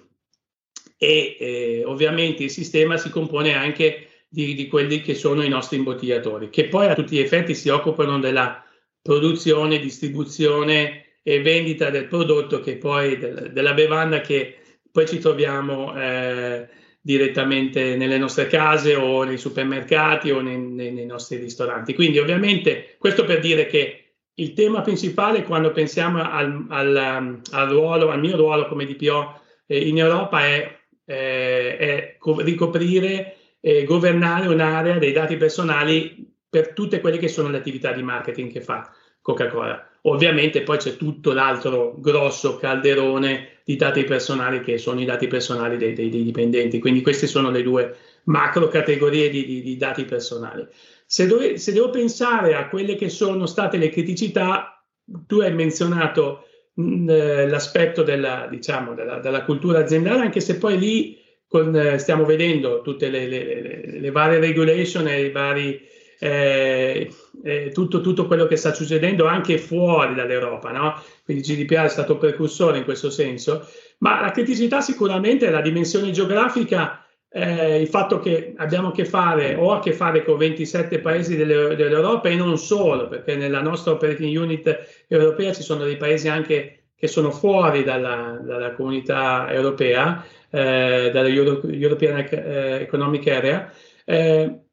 e 0.98 1.38
eh, 1.40 1.84
ovviamente 1.86 2.44
il 2.44 2.50
sistema 2.50 2.98
si 2.98 3.10
compone 3.10 3.54
anche 3.54 4.26
di, 4.28 4.54
di 4.56 4.68
quelli 4.68 5.02
che 5.02 5.14
sono 5.14 5.44
i 5.44 5.50
nostri 5.50 5.78
imbottigliatori, 5.78 6.50
che 6.50 6.68
poi 6.68 6.88
a 6.88 6.96
tutti 6.96 7.16
gli 7.16 7.20
effetti 7.20 7.54
si 7.54 7.70
occupano 7.70 8.20
della 8.20 8.65
produzione, 9.06 9.78
distribuzione 9.78 11.20
e 11.22 11.40
vendita 11.40 11.92
del 11.92 12.08
prodotto 12.08 12.60
che 12.60 12.78
poi 12.78 13.20
del, 13.20 13.52
della 13.54 13.76
bevanda 13.76 14.20
che 14.20 14.58
poi 14.92 15.08
ci 15.08 15.20
troviamo 15.20 15.96
eh, 15.96 16.68
direttamente 17.00 17.96
nelle 17.98 18.18
nostre 18.18 18.48
case 18.48 18.96
o 18.96 19.24
nei 19.24 19.38
supermercati 19.38 20.32
o 20.32 20.42
nei, 20.42 20.58
nei, 20.58 20.92
nei, 20.92 21.06
nostri 21.06 21.38
ristoranti. 21.38 21.94
Quindi 21.94 22.18
ovviamente 22.18 22.96
questo 22.98 23.26
per 23.26 23.42
dire 23.42 23.68
che 23.68 24.06
il 24.34 24.54
tema 24.54 24.82
principale 24.82 25.44
quando 25.44 25.72
pensiamo 25.72 26.28
al, 26.28 26.66
al, 26.70 27.42
al 27.52 27.70
ruolo, 27.70 28.10
al 28.10 28.20
mio 28.20 28.36
ruolo 28.36 28.68
come 28.68 28.86
DPO 28.86 29.40
eh, 29.68 29.88
in 29.88 30.00
Europa 30.00 30.40
è, 30.48 30.80
eh, 31.06 31.78
è 31.78 32.18
ricoprire 32.38 33.36
e 33.60 33.84
governare 33.84 34.48
un'area 34.48 34.98
dei 34.98 35.12
dati 35.12 35.38
personali 35.38 36.25
per 36.56 36.72
tutte 36.72 37.02
quelle 37.02 37.18
che 37.18 37.28
sono 37.28 37.50
le 37.50 37.58
attività 37.58 37.92
di 37.92 38.02
marketing 38.02 38.50
che 38.50 38.62
fa 38.62 38.90
Coca-Cola. 39.22 39.86
Ovviamente 40.04 40.62
poi 40.62 40.78
c'è 40.78 40.96
tutto 40.96 41.34
l'altro 41.34 41.96
grosso 41.98 42.56
calderone 42.56 43.60
di 43.66 43.76
dati 43.76 44.06
personali 44.06 44.62
che 44.62 44.78
sono 44.78 45.02
i 45.02 45.06
dati 45.06 45.28
personali 45.28 45.76
dei, 45.76 45.92
dei, 45.92 46.10
dei 46.10 46.24
dipendenti, 46.24 46.80
quindi 46.80 47.02
queste 47.02 47.28
sono 47.28 47.52
le 47.52 47.62
due 47.62 47.98
macro 48.26 48.70
categorie 48.70 49.30
di, 49.30 49.46
di, 49.46 49.62
di 49.64 49.76
dati 49.76 50.06
personali. 50.06 50.66
Se, 51.06 51.28
dove, 51.28 51.58
se 51.58 51.74
devo 51.74 51.90
pensare 51.90 52.56
a 52.56 52.70
quelle 52.70 52.96
che 52.96 53.10
sono 53.10 53.46
state 53.48 53.76
le 53.76 53.90
criticità, 53.90 54.82
tu 55.28 55.42
hai 55.42 55.54
menzionato 55.54 56.46
mh, 56.76 57.10
eh, 57.10 57.50
l'aspetto 57.50 58.02
della, 58.02 58.48
diciamo, 58.50 58.94
della, 58.94 59.20
della, 59.20 59.44
cultura 59.44 59.80
aziendale, 59.80 60.22
anche 60.22 60.40
se 60.40 60.58
poi 60.58 60.78
lì 60.78 61.18
con, 61.50 61.76
eh, 61.76 61.98
stiamo 61.98 62.24
vedendo 62.24 62.82
tutte 62.82 63.10
le, 63.10 63.28
le, 63.28 63.62
le, 63.62 64.00
le 64.00 64.12
varie 64.12 64.40
regulation 64.40 65.06
e 65.10 65.26
i 65.26 65.32
vari 65.32 65.94
eh, 66.20 67.12
eh, 67.44 67.72
tutto, 67.74 68.02
tutto, 68.02 68.28
quello 68.28 68.48
che 68.48 68.56
sta 68.56 68.74
succedendo 68.74 69.26
anche 69.26 69.58
fuori 69.58 70.16
dall'Europa, 70.16 70.72
no? 70.72 71.02
quindi 71.24 71.44
GDPR 71.44 71.86
è 71.86 71.90
stato 71.90 72.18
precursore 72.18 72.78
in 72.78 72.84
questo 72.84 73.10
senso, 73.10 73.68
ma 74.00 74.22
la 74.22 74.32
criticità 74.32 74.82
sicuramente 74.82 75.48
è 75.48 75.50
la 75.50 75.62
dimensione 75.62 76.12
geografica, 76.12 77.06
eh, 77.30 77.82
il 77.82 77.88
fatto 77.88 78.20
che 78.20 78.54
abbiamo 78.56 78.90
a 78.90 78.92
che 78.94 79.04
fare 79.04 79.56
o 79.56 79.74
a 79.74 79.80
che 79.80 79.92
fare 79.92 80.24
con 80.24 80.38
27 80.38 81.00
paesi 81.00 81.36
delle, 81.36 81.76
dell'Europa 81.76 82.30
e 82.30 82.36
non 82.36 82.58
solo, 82.58 83.08
perché 83.08 83.36
nella 83.36 83.62
nostra 83.62 83.92
operating 83.92 84.38
unit 84.38 85.06
europea 85.08 85.52
ci 85.52 85.64
sono 85.64 85.84
dei 85.84 85.98
paesi 85.98 86.30
anche 86.30 86.86
che 86.98 87.08
sono 87.08 87.30
fuori 87.32 87.84
dalla, 87.84 88.40
dalla 88.42 88.74
comunità 88.74 89.52
europea, 89.52 90.26
eh, 90.50 91.12
dalla 91.14 91.28
Euro, 91.28 91.62
European 91.64 92.20
eh, 92.20 92.80
Economic 92.82 93.28
Area. 93.28 93.72
Eh, 94.06 94.65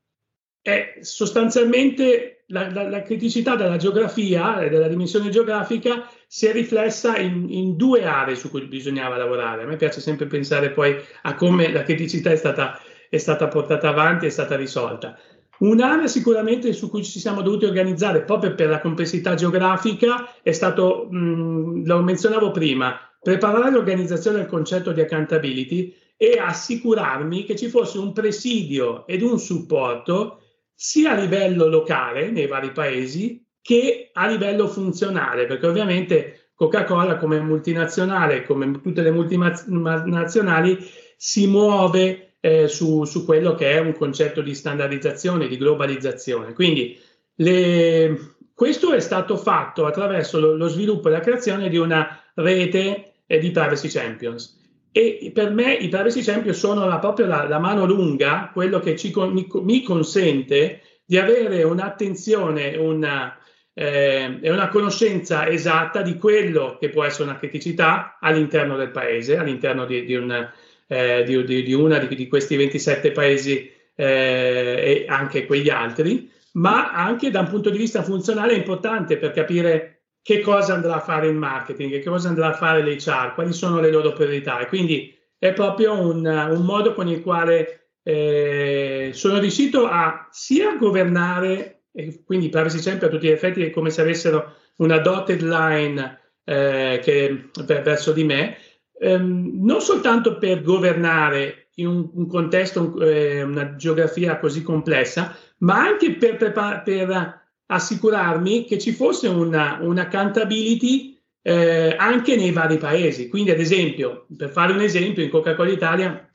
è 0.62 0.98
sostanzialmente 1.00 2.44
la, 2.46 2.70
la, 2.70 2.88
la, 2.88 3.02
criticità 3.02 3.56
della 3.56 3.76
geografia 3.76 4.60
e 4.60 4.68
della 4.68 4.86
dimensione 4.86 5.28
geografica 5.28 6.08
si 6.28 6.46
è 6.46 6.52
riflessa 6.52 7.16
in, 7.18 7.46
in, 7.50 7.76
due 7.76 8.04
aree 8.04 8.36
su 8.36 8.48
cui 8.48 8.62
bisognava 8.66 9.16
lavorare. 9.16 9.64
A 9.64 9.66
me 9.66 9.76
piace 9.76 10.00
sempre 10.00 10.26
pensare 10.26 10.70
poi 10.70 10.96
a 11.22 11.34
come 11.34 11.72
la 11.72 11.82
criticità 11.82 12.30
è 12.30 12.36
stata, 12.36 12.80
è 13.10 13.18
stata 13.18 13.48
portata 13.48 13.88
avanti 13.88 14.26
è 14.26 14.30
stata 14.30 14.54
risolta. 14.54 15.18
Un'area 15.58 16.06
sicuramente 16.06 16.72
su 16.72 16.88
cui 16.88 17.04
ci 17.04 17.18
siamo 17.18 17.42
dovuti 17.42 17.64
organizzare 17.64 18.22
proprio 18.22 18.54
per 18.54 18.68
la 18.68 18.80
complessità 18.80 19.34
geografica 19.34 20.32
è 20.42 20.52
stato, 20.52 21.08
mh, 21.10 21.86
lo 21.86 22.02
menzionavo 22.02 22.50
prima, 22.50 22.98
preparare 23.20 23.70
l'organizzazione 23.70 24.38
del 24.38 24.46
concetto 24.46 24.92
di 24.92 25.00
accountability 25.00 25.94
e 26.16 26.38
assicurarmi 26.38 27.44
che 27.44 27.56
ci 27.56 27.68
fosse 27.68 27.98
un 27.98 28.12
presidio 28.12 29.06
ed 29.06 29.22
un 29.22 29.38
supporto 29.38 30.41
sia 30.82 31.12
a 31.12 31.14
livello 31.14 31.68
locale 31.68 32.32
nei 32.32 32.48
vari 32.48 32.72
paesi 32.72 33.40
che 33.60 34.10
a 34.12 34.26
livello 34.26 34.66
funzionale, 34.66 35.46
perché 35.46 35.68
ovviamente 35.68 36.48
Coca-Cola 36.56 37.18
come 37.18 37.38
multinazionale, 37.38 38.42
come 38.42 38.80
tutte 38.80 39.00
le 39.02 39.12
multinazionali, 39.12 40.76
si 41.16 41.46
muove 41.46 42.34
eh, 42.40 42.66
su, 42.66 43.04
su, 43.04 43.24
quello 43.24 43.54
che 43.54 43.70
è 43.70 43.78
un 43.78 43.92
concetto 43.92 44.40
di 44.40 44.56
standardizzazione, 44.56 45.46
di 45.46 45.56
globalizzazione. 45.56 46.52
Quindi 46.52 46.98
le, 47.36 48.34
questo 48.52 48.92
è 48.92 48.98
stato 48.98 49.36
fatto 49.36 49.86
attraverso 49.86 50.40
lo, 50.40 50.56
lo, 50.56 50.66
sviluppo 50.66 51.06
e 51.06 51.12
la 51.12 51.20
creazione 51.20 51.68
di 51.68 51.76
una 51.76 52.20
rete 52.34 53.12
eh, 53.24 53.38
di 53.38 53.52
privacy 53.52 53.86
champions. 53.86 54.60
E 54.94 55.30
per 55.32 55.50
me 55.50 55.72
i 55.72 55.88
privacy 55.88 56.20
champion 56.20 56.54
sono 56.54 56.84
la, 56.86 56.98
proprio 56.98 57.24
la, 57.24 57.48
la, 57.48 57.58
mano 57.58 57.86
lunga, 57.86 58.50
quello 58.52 58.78
che 58.78 58.94
ci, 58.94 59.10
mi, 59.14 59.48
mi, 59.50 59.82
consente 59.82 60.82
di 61.06 61.16
avere 61.16 61.62
un'attenzione 61.62 62.76
una, 62.76 63.34
eh, 63.72 64.38
e 64.38 64.50
una 64.50 64.68
conoscenza 64.68 65.48
esatta 65.48 66.02
di 66.02 66.18
quello 66.18 66.76
che 66.78 66.90
può 66.90 67.04
essere 67.04 67.24
una 67.24 67.38
criticità 67.38 68.18
all'interno 68.20 68.76
del 68.76 68.90
paese, 68.90 69.38
all'interno 69.38 69.86
di, 69.86 70.04
di, 70.04 70.14
un, 70.14 70.50
eh, 70.86 71.24
di, 71.24 71.62
di 71.62 71.72
una 71.72 71.98
di, 71.98 72.28
questi 72.28 72.56
27 72.56 73.12
paesi 73.12 73.72
eh, 73.94 75.04
e 75.04 75.04
anche 75.08 75.46
quegli 75.46 75.70
altri, 75.70 76.30
ma 76.52 76.92
anche 76.92 77.30
da 77.30 77.40
un 77.40 77.48
punto 77.48 77.70
di 77.70 77.78
vista 77.78 78.02
funzionale 78.02 78.52
è 78.52 78.56
importante 78.56 79.16
per 79.16 79.30
capire 79.30 79.91
che 80.22 80.40
cosa 80.40 80.74
andrà 80.74 80.94
a 80.94 81.00
fare 81.00 81.26
il 81.26 81.34
marketing, 81.34 81.90
che 81.90 82.04
cosa 82.04 82.28
andrà 82.28 82.48
a 82.48 82.54
fare 82.54 82.82
l'HR, 82.82 83.34
quali 83.34 83.52
sono 83.52 83.80
le 83.80 83.90
loro 83.90 84.12
priorità. 84.12 84.60
E 84.60 84.66
quindi 84.66 85.12
è 85.36 85.52
proprio 85.52 85.98
un, 85.98 86.24
un 86.24 86.64
modo 86.64 86.94
con 86.94 87.08
il 87.08 87.20
quale 87.20 87.88
eh, 88.04 89.10
sono 89.12 89.38
riuscito 89.38 89.86
a 89.86 90.28
sia 90.30 90.76
governare, 90.76 91.82
e 91.92 92.22
quindi 92.24 92.48
privacy 92.48 92.78
sempre 92.78 93.08
a 93.08 93.10
tutti 93.10 93.26
gli 93.26 93.30
effetti 93.30 93.62
è 93.62 93.70
come 93.70 93.90
se 93.90 94.00
avessero 94.00 94.54
una 94.76 94.98
dotted 94.98 95.42
line 95.42 96.20
eh, 96.44 97.00
che, 97.02 97.50
per, 97.66 97.82
verso 97.82 98.12
di 98.12 98.24
me, 98.24 98.56
ehm, 98.98 99.64
non 99.64 99.80
soltanto 99.80 100.38
per 100.38 100.62
governare 100.62 101.70
in 101.76 101.86
un, 101.88 102.10
un 102.14 102.26
contesto, 102.28 103.00
eh, 103.00 103.42
una 103.42 103.74
geografia 103.74 104.38
così 104.38 104.62
complessa, 104.62 105.36
ma 105.58 105.80
anche 105.80 106.14
per, 106.14 106.36
per, 106.36 106.82
per 106.84 107.41
assicurarmi 107.72 108.64
che 108.64 108.78
ci 108.78 108.92
fosse 108.92 109.28
una, 109.28 109.78
accountability 109.78 111.18
eh, 111.42 111.94
anche 111.98 112.36
nei 112.36 112.52
vari 112.52 112.78
paesi. 112.78 113.28
Quindi, 113.28 113.50
ad 113.50 113.58
esempio, 113.58 114.26
per 114.36 114.50
fare 114.50 114.72
un 114.72 114.80
esempio, 114.80 115.22
in 115.22 115.30
Coca-Cola 115.30 115.70
Italia 115.70 116.28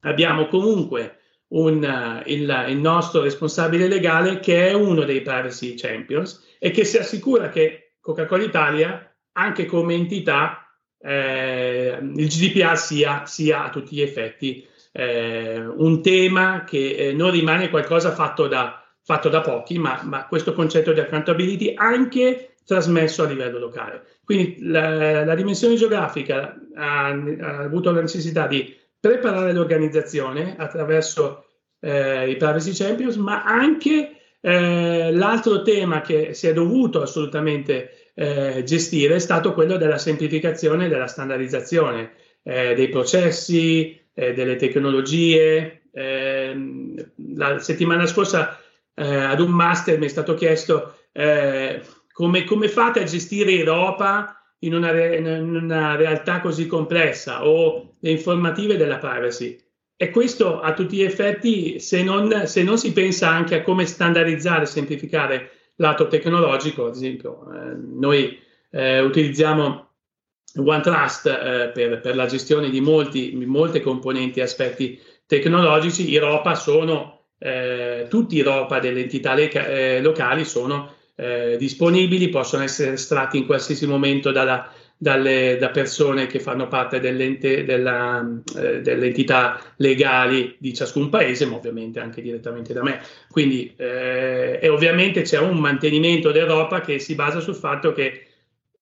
abbiamo 0.00 0.46
comunque 0.46 1.18
un, 1.48 1.82
uh, 1.82 2.28
il, 2.30 2.66
il, 2.68 2.76
nostro 2.76 3.22
responsabile 3.22 3.88
legale 3.88 4.38
che 4.38 4.68
è 4.68 4.72
uno 4.72 5.04
dei 5.04 5.20
privacy 5.20 5.74
champions 5.74 6.56
e 6.58 6.70
che 6.70 6.84
si 6.84 6.96
assicura 6.96 7.48
che 7.48 7.94
Coca-Cola 8.00 8.42
Italia, 8.42 9.14
anche 9.32 9.66
come 9.66 9.94
entità, 9.94 10.66
eh, 11.02 11.98
il 12.00 12.28
GDPR 12.28 12.76
sia, 12.76 13.24
sia, 13.26 13.64
a 13.64 13.70
tutti 13.70 13.96
gli 13.96 14.02
effetti 14.02 14.66
eh, 14.92 15.64
un 15.64 16.02
tema 16.02 16.64
che 16.64 16.94
eh, 16.96 17.12
non 17.12 17.30
rimane 17.30 17.70
qualcosa 17.70 18.12
fatto 18.12 18.48
da 18.48 18.84
fatto 19.02 19.28
da 19.28 19.40
pochi, 19.40 19.78
ma, 19.78 20.00
ma 20.04 20.26
questo 20.26 20.52
concetto 20.52 20.92
di 20.92 21.00
accountability 21.00 21.74
anche 21.74 22.54
trasmesso 22.64 23.24
a 23.24 23.26
livello 23.26 23.58
locale. 23.58 24.04
Quindi 24.24 24.58
la, 24.60 25.24
la 25.24 25.34
dimensione 25.34 25.74
geografica 25.74 26.56
ha, 26.74 27.06
ha, 27.08 27.58
avuto 27.58 27.90
la 27.90 28.00
necessità 28.00 28.46
di 28.46 28.76
preparare 29.00 29.52
l'organizzazione 29.52 30.54
attraverso 30.56 31.46
eh, 31.80 32.30
i 32.30 32.36
Privacy 32.36 32.72
Champions, 32.72 33.16
ma 33.16 33.42
anche 33.42 34.20
eh, 34.40 35.12
l'altro 35.12 35.62
tema 35.62 36.00
che 36.00 36.34
si 36.34 36.46
è 36.46 36.52
dovuto 36.52 37.02
assolutamente 37.02 38.12
eh, 38.14 38.62
gestire 38.64 39.16
è 39.16 39.18
stato 39.18 39.52
quello 39.54 39.76
della 39.76 39.98
semplificazione 39.98 40.86
e 40.86 40.88
della 40.88 41.06
standardizzazione 41.06 42.12
eh, 42.42 42.74
dei 42.74 42.88
processi, 42.88 43.98
eh, 44.14 44.32
delle 44.32 44.56
tecnologie. 44.56 45.82
Ehm, 45.92 46.94
la 47.34 47.58
settimana 47.58 48.06
scorsa 48.06 48.59
eh, 48.94 49.14
ad 49.14 49.40
un 49.40 49.50
master 49.50 49.98
mi 49.98 50.06
è 50.06 50.08
stato 50.08 50.34
chiesto 50.34 50.96
eh, 51.12 51.82
come, 52.12 52.44
come, 52.44 52.68
fate 52.68 53.00
a 53.00 53.04
gestire 53.04 53.52
Europa 53.52 54.36
in 54.60 54.74
una, 54.74 54.90
re, 54.90 55.16
in 55.16 55.26
una, 55.26 55.96
realtà 55.96 56.40
così 56.40 56.66
complessa 56.66 57.46
o 57.46 57.94
le 58.00 58.10
informative 58.10 58.76
della 58.76 58.98
privacy. 58.98 59.58
E 59.96 60.10
questo 60.10 60.60
a 60.60 60.72
tutti 60.72 60.96
gli 60.96 61.02
effetti, 61.02 61.78
se 61.78 62.02
non, 62.02 62.46
se 62.46 62.62
non 62.62 62.78
si 62.78 62.92
pensa 62.92 63.28
anche 63.28 63.56
a 63.56 63.62
come 63.62 63.86
standardizzare 63.86 64.62
e 64.62 64.66
semplificare 64.66 65.50
lato 65.76 66.08
tecnologico, 66.08 66.86
ad 66.86 66.94
esempio, 66.94 67.46
eh, 67.52 67.76
noi 67.76 68.38
eh, 68.70 69.00
utilizziamo 69.00 69.88
OneTrust 70.56 71.26
eh, 71.26 71.70
per, 71.72 72.00
per, 72.00 72.16
la 72.16 72.26
gestione 72.26 72.70
di 72.70 72.80
molti, 72.80 73.34
molte 73.46 73.80
componenti 73.80 74.40
e 74.40 74.44
aspetti 74.44 75.00
tecnologici, 75.26 76.14
Europa 76.14 76.54
sono 76.54 77.19
eh, 77.42 78.06
tutti 78.08 78.36
i 78.36 78.42
ROPA 78.42 78.78
delle 78.80 79.00
entità 79.00 79.34
le, 79.34 79.50
eh, 79.50 80.00
locali 80.02 80.44
sono 80.44 80.92
eh, 81.16 81.56
disponibili, 81.58 82.28
possono 82.28 82.62
essere 82.62 82.92
estratti 82.92 83.38
in 83.38 83.46
qualsiasi 83.46 83.86
momento 83.86 84.30
dalla, 84.30 84.70
dalle, 84.96 85.56
da 85.58 85.70
persone 85.70 86.26
che 86.26 86.40
fanno 86.40 86.68
parte 86.68 87.00
della, 87.00 88.40
eh, 88.56 88.80
delle 88.82 89.06
entità 89.06 89.58
legali 89.76 90.56
di 90.58 90.74
ciascun 90.74 91.08
paese, 91.08 91.46
ma 91.46 91.56
ovviamente 91.56 92.00
anche 92.00 92.20
direttamente 92.20 92.74
da 92.74 92.82
me. 92.82 93.00
Quindi, 93.30 93.72
eh, 93.76 94.58
e 94.60 94.68
ovviamente 94.68 95.22
c'è 95.22 95.38
un 95.38 95.56
mantenimento 95.58 96.30
d'Europa 96.32 96.82
che 96.82 96.98
si 96.98 97.14
basa 97.14 97.40
sul 97.40 97.54
fatto 97.54 97.92
che 97.92 98.26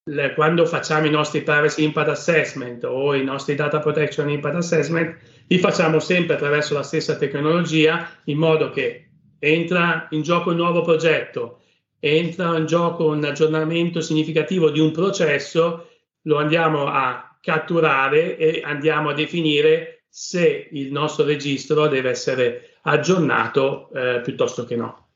le, 0.08 0.34
quando 0.34 0.66
facciamo 0.66 1.06
i 1.06 1.10
nostri 1.10 1.42
privacy 1.42 1.84
impact 1.84 2.08
assessment 2.08 2.84
o 2.84 3.14
i 3.14 3.22
nostri 3.22 3.54
data 3.54 3.78
protection 3.78 4.28
impact 4.28 4.56
assessment, 4.56 5.16
li 5.48 5.58
facciamo 5.58 5.98
sempre 5.98 6.34
attraverso 6.34 6.74
la 6.74 6.82
stessa 6.82 7.16
tecnologia 7.16 8.08
in 8.24 8.38
modo 8.38 8.70
che 8.70 9.08
entra 9.38 10.06
in 10.10 10.22
gioco 10.22 10.50
un 10.50 10.56
nuovo 10.56 10.82
progetto, 10.82 11.62
entra 12.00 12.56
in 12.56 12.66
gioco 12.66 13.06
un 13.06 13.24
aggiornamento 13.24 14.00
significativo 14.00 14.70
di 14.70 14.80
un 14.80 14.92
processo, 14.92 15.88
lo 16.22 16.38
andiamo 16.38 16.86
a 16.86 17.36
catturare 17.40 18.36
e 18.36 18.62
andiamo 18.64 19.10
a 19.10 19.14
definire 19.14 20.04
se 20.08 20.68
il 20.72 20.90
nostro 20.92 21.24
registro 21.24 21.86
deve 21.86 22.10
essere 22.10 22.76
aggiornato 22.82 23.90
eh, 23.94 24.20
piuttosto 24.20 24.64
che 24.64 24.76
no. 24.76 25.06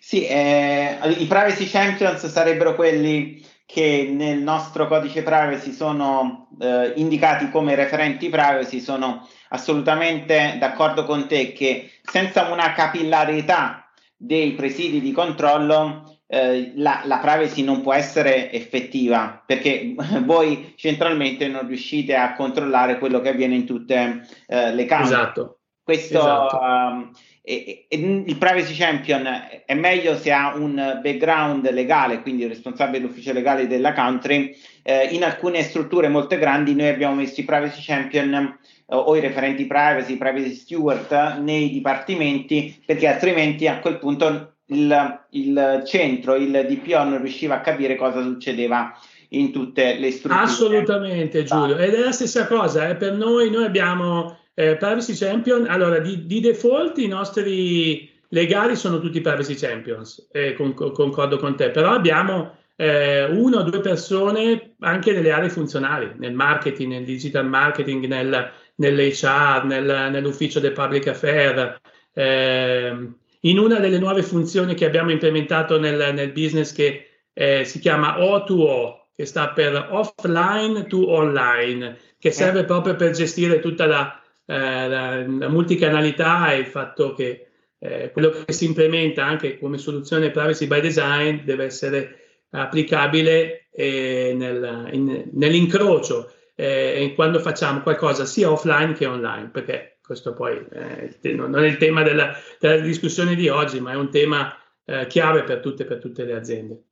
Sì, 0.00 0.26
eh, 0.26 0.98
i 1.18 1.26
privacy 1.26 1.66
champions 1.68 2.26
sarebbero 2.26 2.74
quelli 2.74 3.44
che 3.66 4.08
nel 4.10 4.38
nostro 4.38 4.88
codice 4.88 5.22
privacy 5.22 5.72
sono 5.72 6.48
eh, 6.58 6.92
indicati 6.96 7.50
come 7.50 7.74
referenti 7.74 8.30
privacy, 8.30 8.80
sono 8.80 9.28
assolutamente 9.50 10.56
d'accordo 10.58 11.04
con 11.04 11.26
te 11.26 11.52
che 11.52 11.90
senza 12.02 12.50
una 12.50 12.72
capillarità 12.72 13.88
dei 14.16 14.52
presidi 14.52 15.00
di 15.00 15.12
controllo 15.12 16.18
eh, 16.30 16.72
la, 16.76 17.00
la, 17.04 17.18
privacy 17.18 17.62
non 17.62 17.80
può 17.80 17.94
essere 17.94 18.52
effettiva 18.52 19.42
perché 19.44 19.94
voi 20.24 20.74
centralmente 20.76 21.48
non 21.48 21.66
riuscite 21.66 22.14
a 22.14 22.34
controllare 22.34 22.98
quello 22.98 23.20
che 23.20 23.30
avviene 23.30 23.54
in 23.54 23.64
tutte 23.64 24.26
eh, 24.46 24.74
le 24.74 24.84
camere. 24.84 25.06
Esatto. 25.06 25.58
Questo, 25.82 26.18
esatto. 26.18 26.58
Um, 26.58 27.10
e, 27.40 27.86
e, 27.88 27.96
il 28.26 28.36
privacy 28.36 28.74
champion 28.74 29.26
è 29.64 29.72
meglio 29.72 30.18
se 30.18 30.30
ha 30.30 30.54
un 30.54 31.00
background 31.02 31.70
legale, 31.70 32.20
quindi 32.20 32.42
il 32.42 32.50
responsabile 32.50 33.00
dell'ufficio 33.00 33.32
legale 33.32 33.66
della 33.66 33.94
country. 33.94 34.54
Eh, 34.82 35.06
in 35.12 35.24
alcune 35.24 35.62
strutture 35.62 36.08
molto 36.08 36.36
grandi 36.36 36.74
noi 36.74 36.88
abbiamo 36.88 37.14
messo 37.14 37.40
i 37.40 37.44
privacy 37.44 37.80
champion 37.80 38.58
o 38.90 39.16
i 39.16 39.20
referenti 39.20 39.66
privacy, 39.66 40.16
privacy 40.16 40.54
steward 40.54 41.40
nei 41.42 41.70
dipartimenti, 41.70 42.82
perché 42.84 43.06
altrimenti 43.06 43.66
a 43.66 43.80
quel 43.80 43.98
punto 43.98 44.54
il, 44.66 45.20
il 45.30 45.82
centro, 45.86 46.34
il 46.34 46.50
DPO 46.50 47.04
non 47.04 47.20
riusciva 47.20 47.56
a 47.56 47.60
capire 47.60 47.96
cosa 47.96 48.22
succedeva 48.22 48.92
in 49.30 49.52
tutte 49.52 49.96
le 49.98 50.10
strutture. 50.10 50.42
Assolutamente 50.42 51.44
Giulio, 51.44 51.76
ed 51.76 51.94
è 51.94 52.00
la 52.00 52.12
stessa 52.12 52.46
cosa, 52.46 52.88
eh, 52.88 52.96
per 52.96 53.14
noi, 53.14 53.50
noi 53.50 53.64
abbiamo 53.64 54.38
eh, 54.54 54.76
Privacy 54.76 55.14
Champion, 55.14 55.66
allora 55.68 55.98
di, 55.98 56.26
di, 56.26 56.40
default 56.40 56.98
i 56.98 57.08
nostri 57.08 58.10
legali 58.28 58.74
sono 58.74 59.00
tutti 59.00 59.20
Privacy 59.20 59.54
Champions, 59.54 60.28
eh, 60.32 60.54
con, 60.54 60.72
concordo 60.72 61.36
con 61.36 61.56
te, 61.56 61.70
però 61.70 61.90
abbiamo 61.90 62.56
eh, 62.76 63.24
una 63.24 63.58
o 63.58 63.62
due 63.62 63.80
persone 63.80 64.74
anche 64.80 65.12
nelle 65.12 65.30
aree 65.30 65.50
funzionali, 65.50 66.12
nel 66.16 66.32
marketing, 66.32 66.92
nel 66.92 67.04
digital 67.04 67.46
marketing, 67.46 68.06
nel, 68.06 68.50
nell'HR, 68.78 69.64
nel, 69.64 70.10
nell'ufficio 70.10 70.60
del 70.60 70.72
public 70.72 71.08
affair. 71.08 71.80
Eh, 72.12 73.08
in 73.42 73.58
una 73.58 73.78
delle 73.78 73.98
nuove 73.98 74.22
funzioni 74.22 74.74
che 74.74 74.84
abbiamo 74.84 75.10
implementato 75.10 75.78
nel, 75.78 76.12
nel 76.14 76.32
business 76.32 76.72
che 76.72 77.06
eh, 77.32 77.64
si 77.64 77.78
chiama 77.78 78.18
O2O, 78.18 79.06
che 79.14 79.24
sta 79.24 79.50
per 79.50 79.88
offline 79.90 80.86
to 80.86 81.10
online, 81.10 81.98
che 82.18 82.30
serve 82.30 82.64
proprio 82.64 82.96
per 82.96 83.12
gestire 83.12 83.60
tutta 83.60 83.86
la, 83.86 84.20
eh, 84.44 84.88
la, 84.88 85.26
la 85.26 85.48
multicanalità 85.48 86.52
e 86.52 86.58
il 86.58 86.66
fatto 86.66 87.14
che 87.14 87.46
eh, 87.78 88.10
quello 88.10 88.30
che 88.30 88.52
si 88.52 88.64
implementa 88.64 89.24
anche 89.24 89.58
come 89.58 89.78
soluzione 89.78 90.30
privacy 90.30 90.66
by 90.66 90.80
design 90.80 91.44
deve 91.44 91.64
essere 91.64 92.16
applicabile 92.50 93.68
eh, 93.70 94.34
nel, 94.36 94.88
in, 94.92 95.28
nell'incrocio 95.32 96.32
eh, 96.60 97.12
quando 97.14 97.38
facciamo 97.38 97.82
qualcosa 97.82 98.24
sia 98.24 98.50
offline 98.50 98.92
che 98.92 99.06
online, 99.06 99.50
perché 99.50 99.98
questo 100.02 100.34
poi 100.34 100.56
eh, 100.72 101.16
non 101.34 101.56
è 101.56 101.68
il 101.68 101.76
tema 101.76 102.02
della, 102.02 102.36
della, 102.58 102.82
discussione 102.82 103.36
di 103.36 103.48
oggi, 103.48 103.78
ma 103.78 103.92
è 103.92 103.94
un 103.94 104.10
tema 104.10 104.52
eh, 104.84 105.06
chiave 105.06 105.44
per 105.44 105.60
tutte, 105.60 105.84
per 105.84 105.98
tutte 105.98 106.24
le 106.24 106.34
aziende. 106.34 106.82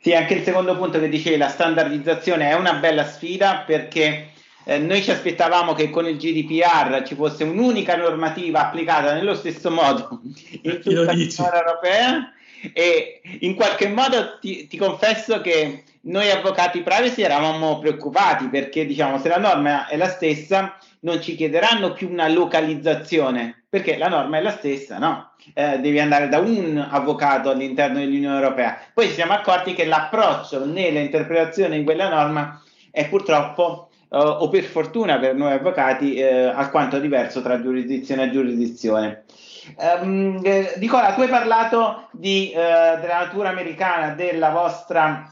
Sì, 0.00 0.12
anche 0.12 0.34
il 0.34 0.42
secondo 0.42 0.76
punto 0.76 0.98
che 0.98 1.08
dicevi, 1.08 1.36
la 1.36 1.48
standardizzazione 1.48 2.50
è 2.50 2.54
una 2.54 2.74
bella 2.74 3.04
sfida 3.04 3.62
perché 3.64 4.30
eh, 4.64 4.78
noi 4.78 5.00
ci 5.04 5.12
aspettavamo 5.12 5.72
che 5.74 5.88
con 5.88 6.08
il 6.08 6.16
GDPR 6.16 7.04
ci 7.06 7.14
fosse 7.14 7.44
un'unica 7.44 7.94
normativa 7.94 8.66
applicata 8.66 9.14
nello 9.14 9.36
stesso 9.36 9.70
modo 9.70 10.20
in 10.62 10.80
tutta 10.80 11.12
l'Unione 11.12 11.28
Europea 11.36 12.32
e 12.72 13.20
in 13.40 13.54
qualche 13.54 13.88
modo 13.88 14.38
ti, 14.40 14.66
ti, 14.66 14.76
confesso 14.76 15.40
che 15.40 15.84
noi 16.02 16.30
avvocati 16.30 16.82
privacy 16.82 17.22
eravamo 17.22 17.78
preoccupati 17.78 18.48
perché 18.48 18.86
diciamo 18.86 19.18
se 19.18 19.28
la 19.28 19.38
norma 19.38 19.86
è 19.86 19.96
la 19.96 20.08
stessa 20.08 20.76
non 21.00 21.20
ci 21.20 21.36
chiederanno 21.36 21.92
più 21.92 22.10
una 22.10 22.28
localizzazione 22.28 23.64
perché 23.68 23.98
la 23.98 24.08
norma 24.08 24.38
è 24.38 24.42
la 24.42 24.52
stessa, 24.52 24.98
no? 24.98 25.32
Eh, 25.52 25.78
devi 25.80 26.00
andare 26.00 26.28
da 26.28 26.38
un 26.38 26.84
avvocato 26.90 27.50
all'interno 27.50 27.98
dell'Unione 27.98 28.36
Europea. 28.36 28.78
Poi 28.94 29.08
ci 29.08 29.14
siamo 29.14 29.32
accorti 29.32 29.74
che 29.74 29.84
l'approccio 29.84 30.64
nella 30.64 31.00
interpretazione 31.00 31.76
di 31.76 31.84
quella 31.84 32.08
norma 32.08 32.60
è 32.90 33.06
purtroppo 33.08 33.90
uh, 34.08 34.16
o 34.16 34.48
per 34.48 34.64
fortuna 34.64 35.18
per 35.18 35.34
noi 35.34 35.52
avvocati 35.52 36.18
uh, 36.20 36.52
alquanto 36.54 36.98
diverso 36.98 37.42
tra 37.42 37.60
giurisdizione 37.60 38.24
e 38.24 38.30
giurisdizione. 38.30 39.24
Um, 39.74 40.40
eh, 40.44 40.74
Nicola, 40.76 41.12
tu 41.14 41.22
hai 41.22 41.28
parlato 41.28 42.08
di, 42.12 42.52
uh, 42.54 43.00
della 43.00 43.18
natura 43.24 43.48
americana 43.48 44.14
della 44.14 44.50
vostra 44.50 45.30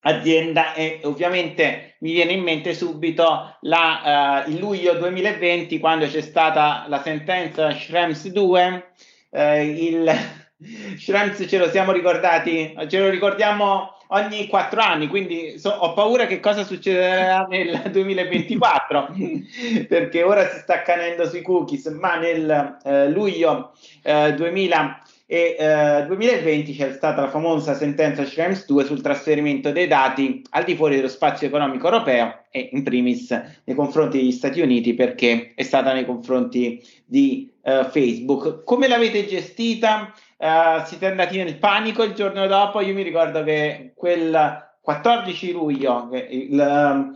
azienda 0.00 0.74
e 0.74 1.00
ovviamente 1.04 1.96
mi 2.00 2.12
viene 2.12 2.32
in 2.32 2.42
mente 2.42 2.74
subito 2.74 3.56
la, 3.60 4.44
uh, 4.46 4.50
il 4.50 4.58
luglio 4.58 4.94
2020 4.94 5.78
quando 5.78 6.06
c'è 6.06 6.22
stata 6.22 6.86
la 6.88 7.02
sentenza 7.02 7.70
Schrems 7.70 8.28
2 8.28 8.92
uh, 9.30 9.40
il 9.58 10.10
Schrems 10.98 11.44
ce 11.46 11.58
lo 11.58 11.68
siamo 11.68 11.92
ricordati 11.92 12.74
ce 12.88 12.98
lo 12.98 13.10
ricordiamo 13.10 13.94
ogni 14.10 14.46
quattro 14.46 14.80
anni, 14.80 15.08
quindi 15.08 15.58
so, 15.58 15.70
ho 15.70 15.92
paura 15.92 16.26
che 16.26 16.40
cosa 16.40 16.64
succederà 16.64 17.46
nel 17.50 17.90
2024, 17.90 19.08
perché 19.88 20.22
ora 20.22 20.48
si 20.48 20.58
sta 20.58 20.74
accanendo 20.74 21.28
sui 21.28 21.42
cookies, 21.42 21.86
ma 21.86 22.16
nel 22.16 22.78
eh, 22.84 23.08
luglio 23.08 23.72
eh, 24.02 24.34
2000 24.34 25.02
e 25.32 25.54
eh, 25.56 26.06
2020 26.08 26.74
c'è 26.74 26.92
stata 26.92 27.20
la 27.20 27.28
famosa 27.28 27.74
sentenza 27.74 28.24
Schrems 28.24 28.66
2 28.66 28.84
sul 28.84 29.00
trasferimento 29.00 29.70
dei 29.70 29.86
dati 29.86 30.42
al 30.50 30.64
di 30.64 30.74
fuori 30.74 30.96
dello 30.96 31.06
spazio 31.06 31.46
economico 31.46 31.84
europeo 31.86 32.46
e 32.50 32.70
in 32.72 32.82
primis 32.82 33.30
nei 33.62 33.76
confronti 33.76 34.18
degli 34.18 34.32
Stati 34.32 34.60
Uniti 34.60 34.94
perché 34.94 35.52
è 35.54 35.62
stata 35.62 35.92
nei 35.92 36.04
confronti 36.04 36.82
di 37.04 37.48
uh, 37.62 37.84
Facebook. 37.84 38.64
Come 38.64 38.88
l'avete 38.88 39.24
gestita? 39.24 40.12
Uh, 40.40 40.82
siete 40.86 41.04
andati 41.04 41.36
nel 41.36 41.58
panico 41.58 42.02
il 42.02 42.14
giorno 42.14 42.46
dopo? 42.46 42.80
Io 42.80 42.94
mi 42.94 43.02
ricordo 43.02 43.44
che 43.44 43.92
quel 43.94 44.70
14 44.80 45.52
luglio, 45.52 46.08
il, 46.30 47.12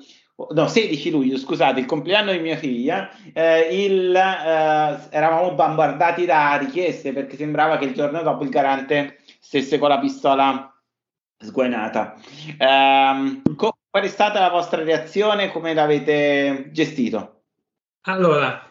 no, 0.50 0.68
16 0.68 1.10
luglio, 1.10 1.38
scusate, 1.38 1.80
il 1.80 1.86
compleanno 1.86 2.32
di 2.32 2.40
mia 2.40 2.58
figlia, 2.58 3.08
eh, 3.32 3.82
il, 3.82 4.14
eh, 4.14 4.98
eravamo 5.08 5.54
bombardati 5.54 6.26
da 6.26 6.56
richieste 6.56 7.14
perché 7.14 7.36
sembrava 7.36 7.78
che 7.78 7.86
il 7.86 7.94
giorno 7.94 8.20
dopo 8.20 8.42
il 8.44 8.50
garante 8.50 9.20
stesse 9.40 9.78
con 9.78 9.88
la 9.88 9.98
pistola 9.98 10.70
sguainata. 11.38 12.16
Eh, 12.58 13.42
co- 13.56 13.78
qual 13.88 14.04
è 14.04 14.08
stata 14.08 14.38
la 14.40 14.50
vostra 14.50 14.82
reazione? 14.82 15.50
Come 15.50 15.72
l'avete 15.72 16.68
gestito? 16.72 17.44
Allora, 18.02 18.68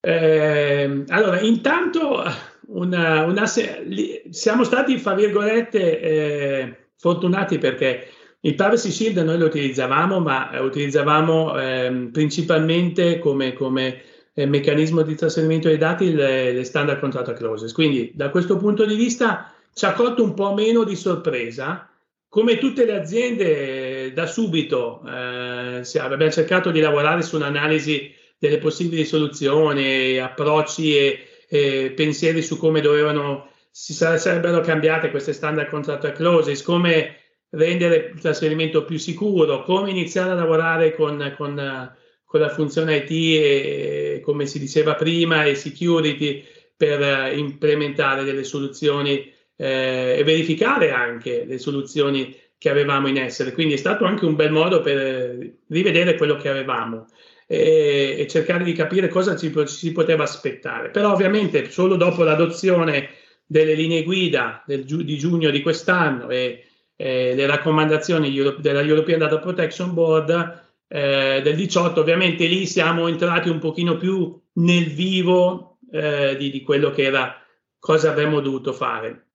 eh, 0.00 1.04
allora 1.08 1.40
intanto 1.40 2.52
una, 2.68 3.24
una, 3.24 3.46
siamo 3.46 4.64
stati, 4.64 4.98
fra 4.98 5.14
virgolette, 5.14 6.00
eh, 6.00 6.76
fortunati 6.96 7.58
perché 7.58 8.08
il 8.40 8.54
Privacy 8.54 8.90
Shield 8.90 9.18
noi 9.18 9.38
lo 9.38 9.46
utilizzavamo, 9.46 10.20
ma 10.20 10.50
eh, 10.50 10.60
utilizzavamo 10.60 11.58
eh, 11.58 12.08
principalmente 12.12 13.18
come, 13.18 13.54
come 13.54 14.02
eh, 14.34 14.46
meccanismo 14.46 15.02
di 15.02 15.14
trasferimento 15.14 15.68
dei 15.68 15.78
dati 15.78 16.12
le, 16.12 16.52
le, 16.52 16.64
standard 16.64 17.00
contract 17.00 17.32
clauses. 17.34 17.72
Quindi 17.72 18.12
da 18.14 18.28
questo 18.28 18.56
punto 18.58 18.84
di 18.84 18.96
vista 18.96 19.52
ci 19.72 19.86
ha 19.86 19.92
colto 19.92 20.22
un 20.22 20.34
po' 20.34 20.52
meno 20.52 20.84
di 20.84 20.94
sorpresa. 20.94 21.88
Come 22.28 22.58
tutte 22.58 22.84
le 22.84 22.98
aziende, 22.98 24.12
da 24.12 24.26
subito 24.26 25.02
eh, 25.06 25.82
abbiamo 25.98 26.30
cercato 26.30 26.70
di 26.70 26.80
lavorare 26.80 27.22
su 27.22 27.36
un'analisi 27.36 28.12
delle 28.38 28.58
possibili 28.58 29.04
soluzioni, 29.04 30.18
approcci 30.18 30.96
e, 30.96 31.28
e 31.48 31.92
pensieri 31.94 32.42
su 32.42 32.56
come 32.58 32.80
dovevano, 32.80 33.50
si 33.70 33.92
sarebbero 33.92 34.60
cambiate 34.60 35.10
queste 35.10 35.32
standard 35.32 35.68
contract 35.68 36.12
clauses, 36.12 36.62
come 36.62 37.16
rendere 37.50 38.10
il 38.14 38.20
trasferimento 38.20 38.84
più 38.84 38.98
sicuro, 38.98 39.62
come 39.62 39.90
iniziare 39.90 40.30
a 40.30 40.34
lavorare 40.34 40.94
con, 40.94 41.34
con, 41.36 41.92
con 42.24 42.40
la 42.40 42.48
funzione 42.48 42.96
IT 42.96 43.10
e, 43.10 44.20
come 44.24 44.46
si 44.46 44.58
diceva 44.58 44.94
prima 44.94 45.44
e 45.44 45.54
security 45.54 46.44
per 46.76 47.36
implementare 47.36 48.24
delle 48.24 48.44
soluzioni 48.44 49.32
eh, 49.56 50.16
e 50.18 50.24
verificare 50.24 50.90
anche 50.90 51.44
le 51.44 51.58
soluzioni 51.58 52.36
che 52.58 52.70
avevamo 52.70 53.08
in 53.08 53.18
essere. 53.18 53.52
Quindi 53.52 53.74
è 53.74 53.78
stato 53.78 54.04
anche 54.04 54.24
un 54.24 54.34
bel 54.34 54.50
modo 54.50 54.80
per 54.80 55.38
rivedere 55.68 56.16
quello 56.16 56.36
che 56.36 56.48
avevamo 56.48 57.06
e, 57.54 58.16
e 58.18 58.26
cercare 58.26 58.64
di 58.64 58.72
capire 58.72 59.08
cosa 59.08 59.36
ci, 59.36 59.52
ci, 59.52 59.66
si 59.66 59.92
poteva 59.92 60.24
aspettare. 60.24 60.90
Però 60.90 61.12
ovviamente 61.12 61.70
solo 61.70 61.96
dopo 61.96 62.24
l'adozione 62.24 63.10
delle 63.46 63.74
linee 63.74 64.02
guida 64.02 64.62
del, 64.66 64.84
di 64.84 65.18
giugno 65.18 65.50
di 65.50 65.62
quest'anno 65.62 66.28
e 66.30 66.66
eh, 66.96 67.34
le 67.34 67.46
raccomandazioni 67.46 68.32
della 68.58 68.80
European 68.80 69.18
Data 69.18 69.38
Protection 69.38 69.94
Board 69.94 70.62
eh, 70.88 71.40
del 71.42 71.54
18, 71.54 72.00
ovviamente 72.00 72.46
lì 72.46 72.66
siamo 72.66 73.08
entrati 73.08 73.48
un 73.48 73.58
pochino 73.58 73.96
più 73.96 74.40
nel 74.54 74.86
vivo 74.86 75.78
eh, 75.90 76.36
di, 76.36 76.50
di, 76.50 76.62
quello 76.62 76.90
che 76.90 77.02
era 77.02 77.36
cosa 77.78 78.10
avremmo 78.10 78.40
dovuto 78.40 78.72
fare. 78.72 79.28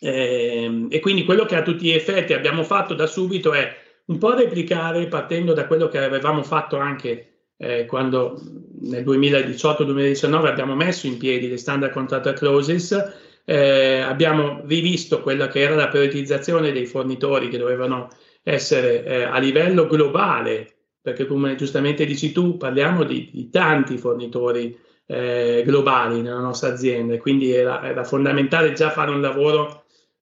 Eh, 0.00 0.86
e 0.88 1.00
quindi 1.00 1.24
quello 1.24 1.44
che 1.44 1.56
a 1.56 1.62
tutti 1.62 1.84
gli 1.84 1.90
effetti 1.90 2.32
abbiamo 2.32 2.64
fatto 2.64 2.94
da 2.94 3.06
subito 3.06 3.52
è 3.52 3.76
un 4.06 4.18
po' 4.18 4.34
replicare 4.34 5.06
partendo 5.06 5.52
da 5.52 5.66
quello 5.66 5.88
che 5.88 5.98
avevamo 5.98 6.42
fatto 6.42 6.78
anche 6.78 7.29
eh, 7.62 7.84
quando 7.84 8.40
nel 8.80 9.04
2018-2019 9.04 10.46
abbiamo 10.46 10.74
messo 10.74 11.06
in 11.06 11.18
piedi 11.18 11.46
le 11.46 11.58
standard 11.58 11.92
contract 11.92 12.32
clauses, 12.32 13.12
eh, 13.44 14.00
abbiamo 14.00 14.62
rivisto 14.64 15.20
quella 15.20 15.48
che 15.48 15.60
era 15.60 15.74
la 15.74 15.88
prioritizzazione 15.88 16.72
dei 16.72 16.86
fornitori 16.86 17.50
che 17.50 17.58
dovevano 17.58 18.08
essere 18.42 19.04
eh, 19.04 19.22
a 19.24 19.38
livello 19.38 19.86
globale, 19.86 20.76
perché 21.02 21.26
come 21.26 21.54
giustamente 21.54 22.06
dici 22.06 22.32
tu, 22.32 22.56
parliamo 22.56 23.04
di, 23.04 23.28
di 23.30 23.50
tanti 23.50 23.98
fornitori 23.98 24.74
eh, 25.06 25.62
globali 25.66 26.22
nella 26.22 26.40
nostra 26.40 26.72
azienda, 26.72 27.18
quindi 27.18 27.52
era, 27.52 27.86
era 27.86 28.04
fondamentale 28.04 28.72
già 28.72 28.88
fare 28.88 29.10
un 29.10 29.20
lavoro 29.20 29.79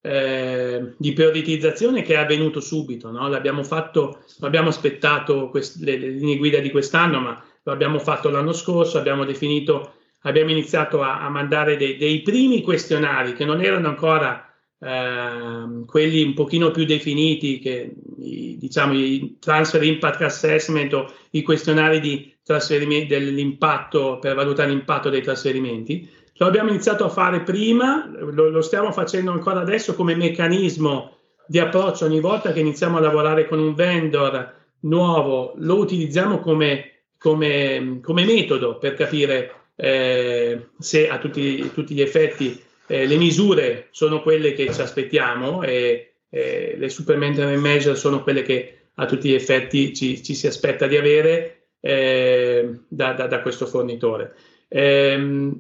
eh, 0.09 0.94
di 0.97 1.12
prioritizzazione 1.12 2.01
che 2.01 2.14
è 2.14 2.16
avvenuto 2.16 2.61
subito. 2.61 3.11
No? 3.11 3.29
L'abbiamo 3.29 3.62
fatto, 3.62 4.25
abbiamo 4.40 4.71
aspettato 4.71 5.51
quest- 5.51 5.83
le, 5.83 5.99
le, 5.99 6.09
linee 6.09 6.38
guida 6.38 6.61
di 6.61 6.71
quest'anno, 6.71 7.21
ma 7.21 7.42
lo 7.62 7.73
abbiamo 7.73 7.99
fatto 7.99 8.31
l'anno 8.31 8.55
scorso, 8.55 8.97
abbiamo 8.97 9.25
definito, 9.25 9.97
abbiamo 10.23 10.51
iniziato 10.51 11.03
a, 11.03 11.21
a 11.21 11.29
mandare 11.29 11.77
dei, 11.77 11.99
dei, 11.99 12.23
primi 12.23 12.62
questionari 12.62 13.35
che 13.35 13.44
non 13.44 13.62
erano 13.62 13.88
ancora 13.88 14.51
eh, 14.81 15.85
quelli 15.85 16.23
un 16.23 16.33
pochino 16.33 16.71
più 16.71 16.87
definiti, 16.87 17.59
che 17.59 17.94
i, 18.16 18.57
diciamo 18.59 18.94
i 18.94 19.37
transfer 19.38 19.83
impact 19.83 20.23
assessment 20.23 20.92
o 20.94 21.12
i 21.33 21.42
questionari 21.42 22.01
di 22.01 22.35
trasferimento 22.42 23.12
dell'impatto 23.12 24.18
per 24.18 24.35
valutare 24.35 24.71
l'impatto 24.71 25.11
dei 25.11 25.21
trasferimenti 25.21 26.16
lo 26.38 26.46
abbiamo 26.46 26.70
iniziato 26.70 27.05
a 27.05 27.09
fare 27.09 27.42
prima, 27.42 28.09
lo, 28.09 28.48
lo 28.48 28.62
stiamo 28.62 28.92
facendo 28.92 29.33
ancora 29.33 29.61
adesso 29.61 29.94
come 29.94 30.14
meccanismo 30.14 31.16
di 31.46 31.59
approccio 31.59 32.05
ogni 32.05 32.20
volta 32.20 32.53
che 32.53 32.61
iniziamo 32.61 32.98
a 32.98 33.01
lavorare 33.01 33.46
con 33.46 33.59
un 33.59 33.74
vendor 33.74 34.55
nuovo, 34.81 35.55
lo 35.57 35.77
utilizziamo 35.77 36.38
come, 36.38 37.03
come, 37.18 37.98
come 38.03 38.24
metodo 38.24 38.79
per 38.79 38.94
capire 38.94 39.53
eh, 39.74 40.68
se 40.79 41.09
a 41.09 41.18
tutti, 41.18 41.72
tutti 41.72 41.94
gli 41.94 42.01
effetti 42.01 42.61
eh, 42.87 43.07
le 43.07 43.16
misure 43.16 43.88
sono 43.90 44.22
quelle 44.22 44.53
che 44.53 44.72
ci 44.72 44.81
aspettiamo 44.81 45.62
e 45.62 46.12
eh, 46.29 46.74
le 46.77 46.88
supplementary 46.88 47.57
measure 47.57 47.96
sono 47.96 48.22
quelle 48.22 48.42
che 48.42 48.74
a 48.94 49.07
tutti 49.07 49.29
gli 49.29 49.35
effetti 49.35 49.94
ci, 49.94 50.22
ci 50.22 50.35
si 50.35 50.46
aspetta 50.46 50.87
di 50.87 50.96
avere 50.96 51.66
eh, 51.81 52.81
da, 52.88 53.12
da, 53.12 53.27
da, 53.27 53.40
questo 53.40 53.66
fornitore. 53.66 54.35
Eh, 54.68 55.53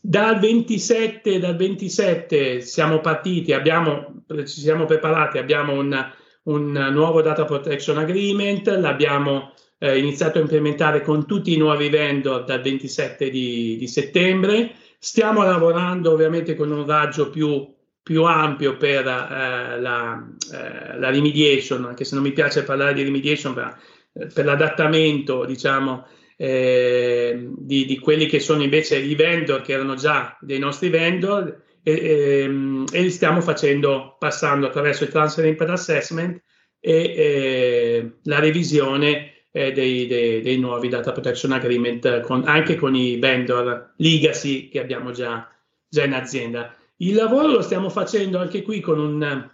dal 0.00 0.38
27, 0.38 1.38
dal 1.38 1.56
27 1.56 2.60
siamo 2.60 3.00
partiti, 3.00 3.52
abbiamo, 3.52 4.22
ci 4.28 4.60
siamo 4.60 4.84
preparati, 4.86 5.38
abbiamo 5.38 5.74
un, 5.74 6.12
un 6.44 6.88
nuovo 6.92 7.20
Data 7.22 7.44
Protection 7.44 7.98
Agreement, 7.98 8.66
l'abbiamo 8.68 9.52
eh, 9.78 9.98
iniziato 9.98 10.38
a 10.38 10.42
implementare 10.42 11.02
con 11.02 11.26
tutti 11.26 11.52
i 11.52 11.58
nuovi 11.58 11.88
vendor 11.90 12.44
dal 12.44 12.62
27 12.62 13.28
di, 13.28 13.76
di 13.76 13.86
settembre. 13.86 14.74
Stiamo 14.98 15.42
lavorando 15.42 16.12
ovviamente 16.12 16.54
con 16.54 16.70
un 16.70 16.86
raggio 16.86 17.28
più, 17.28 17.70
più 18.02 18.24
ampio 18.24 18.76
per 18.78 19.06
eh, 19.06 19.80
la, 19.80 20.26
eh, 20.52 20.98
la, 20.98 21.10
remediation, 21.10 21.84
anche 21.84 22.04
se 22.04 22.14
non 22.14 22.24
mi 22.24 22.32
piace 22.32 22.62
parlare 22.62 22.94
di 22.94 23.02
remediation, 23.02 23.52
per, 23.52 23.76
per 24.32 24.44
l'adattamento, 24.46 25.44
diciamo, 25.44 26.06
eh, 26.44 27.48
di, 27.56 27.86
di, 27.86 27.98
quelli 27.98 28.26
che 28.26 28.38
sono 28.38 28.62
invece 28.62 28.98
i 28.98 29.14
vendor 29.14 29.62
che 29.62 29.72
erano 29.72 29.94
già 29.94 30.36
dei 30.42 30.58
nostri 30.58 30.90
vendor 30.90 31.62
e, 31.82 31.92
e, 31.92 32.40
ehm, 32.40 32.84
e 32.92 33.00
li 33.00 33.10
stiamo 33.10 33.40
facendo 33.40 34.16
passando 34.18 34.66
attraverso 34.66 35.04
il 35.04 35.10
transfer 35.10 35.46
impact 35.46 35.70
assessment 35.70 36.42
e 36.80 36.92
eh, 36.92 38.12
la 38.24 38.40
revisione 38.40 39.46
eh, 39.52 39.72
dei, 39.72 40.06
dei, 40.06 40.42
dei, 40.42 40.58
nuovi 40.58 40.88
data 40.88 41.12
protection 41.12 41.52
agreement 41.52 42.20
con, 42.20 42.42
anche 42.44 42.76
con 42.76 42.94
i 42.94 43.16
vendor 43.16 43.94
legacy 43.96 44.68
che 44.68 44.80
abbiamo 44.80 45.12
già, 45.12 45.48
già, 45.88 46.04
in 46.04 46.12
azienda. 46.12 46.74
Il 46.96 47.14
lavoro 47.14 47.48
lo 47.48 47.62
stiamo 47.62 47.88
facendo 47.88 48.38
anche 48.38 48.60
qui 48.60 48.80
con 48.80 48.98
un, 48.98 49.50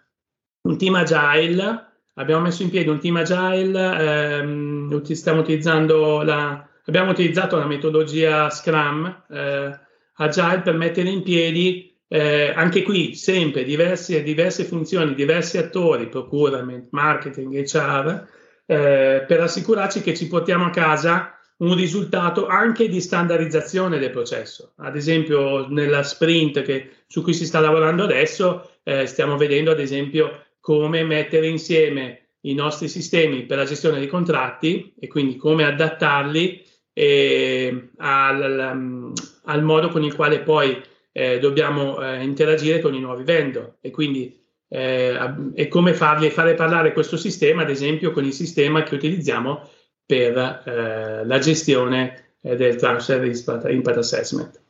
un 0.62 0.76
team 0.76 0.94
agile. 0.96 1.86
Abbiamo 2.14 2.42
messo 2.42 2.62
in 2.62 2.70
piedi 2.70 2.88
un 2.88 2.98
team 2.98 3.16
agile, 3.16 4.38
ehm, 4.38 5.02
stiamo 5.12 5.40
utilizzando 5.40 6.22
la, 6.22 6.68
abbiamo 6.90 7.12
utilizzato 7.12 7.56
la 7.56 7.66
metodologia 7.66 8.50
Scrum 8.50 9.24
eh, 9.30 9.78
Agile 10.14 10.60
per 10.60 10.74
mettere 10.74 11.08
in 11.08 11.22
piedi 11.22 11.96
eh, 12.08 12.52
anche 12.54 12.82
qui 12.82 13.14
sempre 13.14 13.62
diverse, 13.62 14.24
diverse 14.24 14.64
funzioni, 14.64 15.14
diversi 15.14 15.56
attori, 15.56 16.08
procurement, 16.08 16.88
marketing, 16.90 17.64
HR, 17.64 18.26
eh, 18.66 19.24
per 19.26 19.40
assicurarci 19.40 20.02
che 20.02 20.16
ci 20.16 20.26
portiamo 20.26 20.66
a 20.66 20.70
casa 20.70 21.38
un 21.58 21.76
risultato 21.76 22.46
anche 22.48 22.88
di 22.88 23.00
standardizzazione 23.00 23.98
del 23.98 24.10
processo. 24.10 24.72
Ad 24.78 24.96
esempio, 24.96 25.68
nella 25.68 26.02
sprint 26.02 26.62
che, 26.62 26.90
su 27.06 27.22
cui 27.22 27.34
si 27.34 27.46
sta 27.46 27.60
lavorando 27.60 28.02
adesso, 28.02 28.70
eh, 28.82 29.06
stiamo 29.06 29.36
vedendo, 29.36 29.70
ad 29.70 29.78
esempio, 29.78 30.46
come 30.58 31.04
mettere 31.04 31.46
insieme 31.46 32.30
i 32.40 32.54
nostri 32.54 32.88
sistemi 32.88 33.44
per 33.44 33.58
la 33.58 33.64
gestione 33.64 33.98
dei 33.98 34.08
contratti 34.08 34.94
e 34.98 35.06
quindi 35.06 35.36
come 35.36 35.64
adattarli 35.64 36.64
e 36.92 37.90
al, 37.98 39.12
al, 39.44 39.62
modo 39.62 39.88
con 39.88 40.02
il 40.02 40.14
quale 40.14 40.40
poi 40.40 40.80
eh, 41.12 41.38
dobbiamo 41.38 42.00
eh, 42.02 42.22
interagire 42.22 42.80
con 42.80 42.94
i 42.94 43.00
nuovi 43.00 43.24
vendor 43.24 43.76
e 43.80 43.90
quindi 43.90 44.40
eh, 44.72 45.18
e 45.54 45.66
come 45.66 45.94
farli 45.94 46.30
fare 46.30 46.54
parlare 46.54 46.92
questo 46.92 47.16
sistema, 47.16 47.62
ad 47.62 47.70
esempio, 47.70 48.12
con 48.12 48.24
il 48.24 48.32
sistema 48.32 48.84
che 48.84 48.94
utilizziamo 48.94 49.68
per 50.06 50.62
eh, 50.64 51.24
la 51.24 51.38
gestione 51.38 52.34
eh, 52.40 52.54
del 52.54 52.76
transfer 52.76 53.24
impact 53.24 53.96
assessment. 53.96 54.60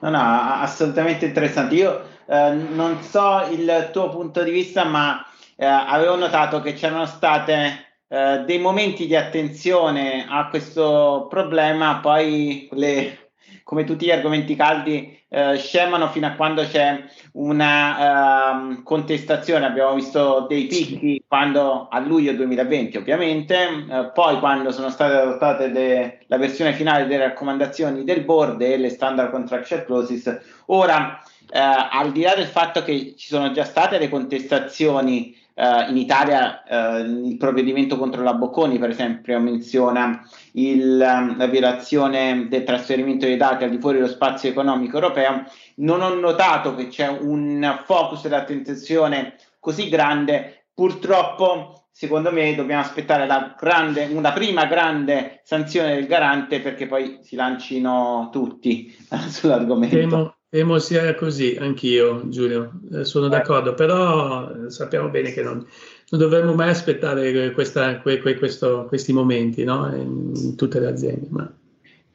No, 0.00 0.10
no, 0.10 0.18
assolutamente 0.20 1.26
interessante. 1.26 1.74
Io 1.74 2.00
eh, 2.26 2.52
non 2.52 3.02
so 3.02 3.48
il 3.50 3.90
tuo 3.92 4.08
punto 4.08 4.42
di 4.44 4.52
vista, 4.52 4.84
ma 4.84 5.26
avevo 5.56 6.16
notato 6.16 6.60
che 6.60 6.72
c'erano 6.72 7.06
state 7.06 7.83
eh, 8.08 8.42
dei 8.46 8.58
momenti 8.58 9.06
di 9.06 9.16
attenzione 9.16 10.26
a 10.28 10.48
questo 10.48 11.26
problema, 11.28 12.00
poi 12.00 12.68
le, 12.72 13.30
come 13.64 13.84
tutti 13.84 14.06
gli 14.06 14.10
argomenti 14.10 14.54
caldi 14.54 15.22
eh, 15.34 15.56
scemano 15.56 16.08
fino 16.10 16.28
a 16.28 16.34
quando 16.34 16.62
c'è 16.62 17.02
una 17.32 18.52
uh, 18.52 18.82
contestazione. 18.84 19.66
Abbiamo 19.66 19.94
visto 19.94 20.46
dei 20.48 20.66
picchi 20.66 21.24
quando 21.26 21.88
a 21.88 21.98
luglio 21.98 22.34
2020, 22.34 22.98
ovviamente, 22.98 23.56
uh, 23.88 24.12
poi 24.12 24.38
quando 24.38 24.70
sono 24.70 24.90
state 24.90 25.14
adottate 25.14 25.68
le, 25.68 26.20
la 26.28 26.36
versione 26.36 26.72
finale 26.72 27.06
delle 27.06 27.24
raccomandazioni 27.24 28.04
del 28.04 28.22
board 28.22 28.60
e 28.60 28.76
le 28.76 28.90
standard 28.90 29.32
contractual 29.32 29.84
clauses. 29.84 30.40
Ora, 30.66 31.20
uh, 31.20 31.88
al 31.90 32.12
di 32.12 32.22
là 32.22 32.34
del 32.36 32.46
fatto 32.46 32.84
che 32.84 33.14
ci 33.16 33.26
sono 33.26 33.50
già 33.50 33.64
state 33.64 33.98
le 33.98 34.08
contestazioni 34.08 35.36
Uh, 35.56 35.88
in 35.88 35.96
Italia 35.96 36.64
uh, 36.68 37.26
il 37.26 37.36
provvedimento 37.36 37.96
contro 37.96 38.24
la 38.24 38.34
Bocconi, 38.34 38.78
per 38.78 38.90
esempio, 38.90 39.38
menziona 39.38 40.20
il, 40.54 41.00
um, 41.00 41.36
la 41.36 41.46
violazione 41.46 42.48
del 42.48 42.64
trasferimento 42.64 43.24
dei 43.24 43.36
dati 43.36 43.62
al 43.62 43.70
di 43.70 43.78
fuori 43.78 43.98
dello 43.98 44.08
spazio 44.08 44.50
economico 44.50 44.96
europeo. 44.96 45.44
Non 45.76 46.02
ho 46.02 46.12
notato 46.12 46.74
che 46.74 46.88
c'è 46.88 47.06
un 47.06 47.82
focus 47.84 48.24
attenzione 48.24 49.36
così 49.60 49.88
grande. 49.88 50.66
Purtroppo, 50.74 51.86
secondo 51.92 52.32
me, 52.32 52.56
dobbiamo 52.56 52.82
aspettare 52.82 53.28
grande, 53.56 54.06
una 54.06 54.32
prima 54.32 54.66
grande 54.66 55.40
sanzione 55.44 55.94
del 55.94 56.08
garante 56.08 56.60
perché 56.60 56.88
poi 56.88 57.20
si 57.22 57.36
lancino 57.36 58.28
tutti 58.32 58.92
sull'argomento. 59.28 59.96
Temo, 59.98 60.36
Temo 60.54 60.78
sia 60.78 61.16
così, 61.16 61.56
anch'io 61.58 62.28
Giulio, 62.28 62.74
eh, 62.92 63.04
sono 63.04 63.26
d'accordo, 63.26 63.74
però 63.74 64.48
eh, 64.48 64.70
sappiamo 64.70 65.08
bene 65.08 65.32
che 65.32 65.42
non, 65.42 65.66
non 66.10 66.20
dovremmo 66.20 66.54
mai 66.54 66.68
aspettare 66.68 67.50
questa, 67.50 67.98
que, 67.98 68.20
que, 68.20 68.36
questo, 68.36 68.84
questi 68.84 69.12
momenti 69.12 69.64
no? 69.64 69.92
in 69.92 70.54
tutte 70.54 70.78
le 70.78 70.86
aziende. 70.86 71.26
Ma... 71.30 71.52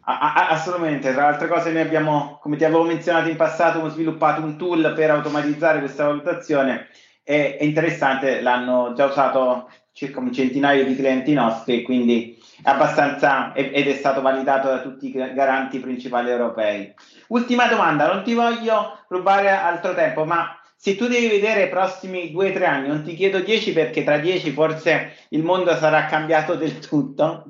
Assolutamente, 0.03 1.11
tra 1.11 1.23
le 1.23 1.33
altre 1.33 1.49
cose 1.49 1.73
noi 1.73 1.81
abbiamo, 1.81 2.39
come 2.41 2.55
ti 2.55 2.63
avevo 2.63 2.85
menzionato 2.85 3.27
in 3.27 3.35
passato, 3.35 3.89
sviluppato 3.89 4.41
un 4.41 4.55
tool 4.55 4.93
per 4.95 5.11
automatizzare 5.11 5.79
questa 5.79 6.05
valutazione 6.05 6.87
è 7.21 7.57
interessante, 7.59 8.39
l'hanno 8.39 8.93
già 8.95 9.07
usato 9.07 9.69
circa 9.91 10.21
un 10.21 10.31
centinaio 10.31 10.85
di 10.85 10.95
clienti 10.95 11.33
nostri, 11.33 11.83
quindi 11.83 12.38
abbastanza 12.63 13.53
ed 13.53 13.87
è 13.87 13.93
stato 13.93 14.21
validato 14.21 14.67
da 14.67 14.79
tutti 14.79 15.07
i 15.07 15.11
garanti 15.11 15.79
principali 15.79 16.29
europei. 16.29 16.93
Ultima 17.27 17.67
domanda, 17.67 18.11
non 18.11 18.23
ti 18.23 18.33
voglio 18.33 18.99
rubare 19.07 19.49
altro 19.49 19.93
tempo, 19.93 20.25
ma 20.25 20.59
se 20.75 20.95
tu 20.95 21.07
devi 21.07 21.27
vedere 21.27 21.63
i 21.63 21.69
prossimi 21.69 22.31
due 22.31 22.51
o 22.51 22.53
tre 22.53 22.65
anni, 22.65 22.87
non 22.87 23.03
ti 23.03 23.13
chiedo 23.13 23.39
dieci 23.39 23.73
perché 23.73 24.03
tra 24.03 24.17
dieci 24.17 24.51
forse 24.51 25.13
il 25.29 25.43
mondo 25.43 25.75
sarà 25.75 26.05
cambiato 26.05 26.55
del 26.55 26.79
tutto. 26.79 27.43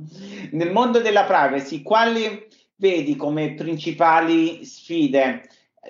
Nel 0.51 0.71
mondo 0.71 0.99
della 0.99 1.25
privacy, 1.25 1.83
quali 1.83 2.47
vedi 2.75 3.15
come 3.15 3.53
principali 3.53 4.65
sfide 4.65 5.43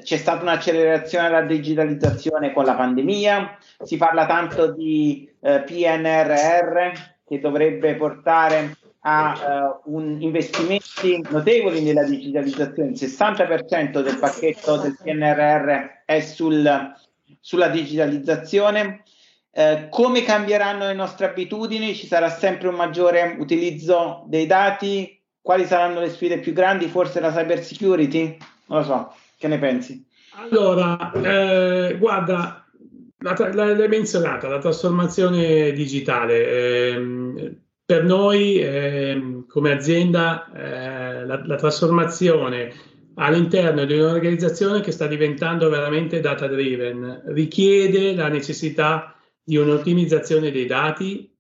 c'è 0.04 0.18
stata 0.18 0.42
un'accelerazione 0.42 1.28
alla 1.28 1.42
digitalizzazione 1.42 2.52
con 2.52 2.66
la 2.66 2.74
pandemia, 2.74 3.58
si 3.84 3.98
parla 3.98 4.26
tanto 4.26 4.74
di 4.74 5.30
eh, 5.42 5.62
PNRR 5.62 6.92
che 7.26 7.40
dovrebbe 7.40 7.96
portare 7.96 8.76
a 9.02 9.80
uh, 9.86 9.96
un, 9.96 10.22
investimenti 10.22 11.24
notevoli 11.30 11.82
nella 11.82 12.04
digitalizzazione. 12.04 12.90
Il 12.90 12.98
60% 12.98 14.02
del 14.02 14.18
pacchetto 14.18 14.78
del 14.78 14.98
PNRR 15.02 16.04
è 16.06 16.20
sul, 16.20 16.94
sulla 17.40 17.68
digitalizzazione. 17.70 19.04
Eh, 19.52 19.88
come 19.90 20.24
cambieranno 20.24 20.86
le 20.86 20.94
nostre 20.94 21.28
abitudini? 21.28 21.96
Ci 21.96 22.08
sarà 22.08 22.30
sempre 22.30 22.68
un 22.68 22.76
maggiore 22.76 23.36
utilizzo 23.40 24.24
dei 24.28 24.46
dati? 24.46 25.20
Quali 25.42 25.66
saranno 25.66 26.02
le 26.02 26.10
sfide 26.10 26.40
più 26.40 26.54
grandi? 26.54 26.88
Forse 26.88 27.20
la 27.20 27.32
cyber 27.32 27.64
security? 27.64 28.38
Non 28.68 28.80
lo 28.80 28.84
so, 28.84 29.16
che 29.38 29.48
ne 29.48 29.58
pensi? 29.58 30.06
Allora, 30.36 31.12
eh, 31.12 31.98
guarda, 31.98 32.66
l'hai 33.18 33.88
menzionata, 33.88 34.48
la 34.48 34.60
trasformazione 34.60 35.72
digitale. 35.72 36.48
Eh, 36.48 37.58
per 37.89 38.04
noi 38.04 38.60
eh, 38.60 39.45
come 39.47 39.71
azienda 39.71 40.52
eh, 40.54 41.25
la, 41.25 41.41
la, 41.43 41.56
trasformazione 41.56 42.71
all'interno 43.15 43.84
di 43.84 43.97
un'organizzazione 43.97 44.82
che 44.82 44.91
sta 44.91 45.08
diventando 45.08 45.69
veramente 45.69 46.19
data 46.19 46.45
driven 46.45 47.23
richiede 47.30 48.13
la 48.13 48.28
necessità 48.28 49.15
di 49.43 49.58
un'ottimizzazione 49.58 50.52
dei 50.52 50.67
dati 50.67 51.36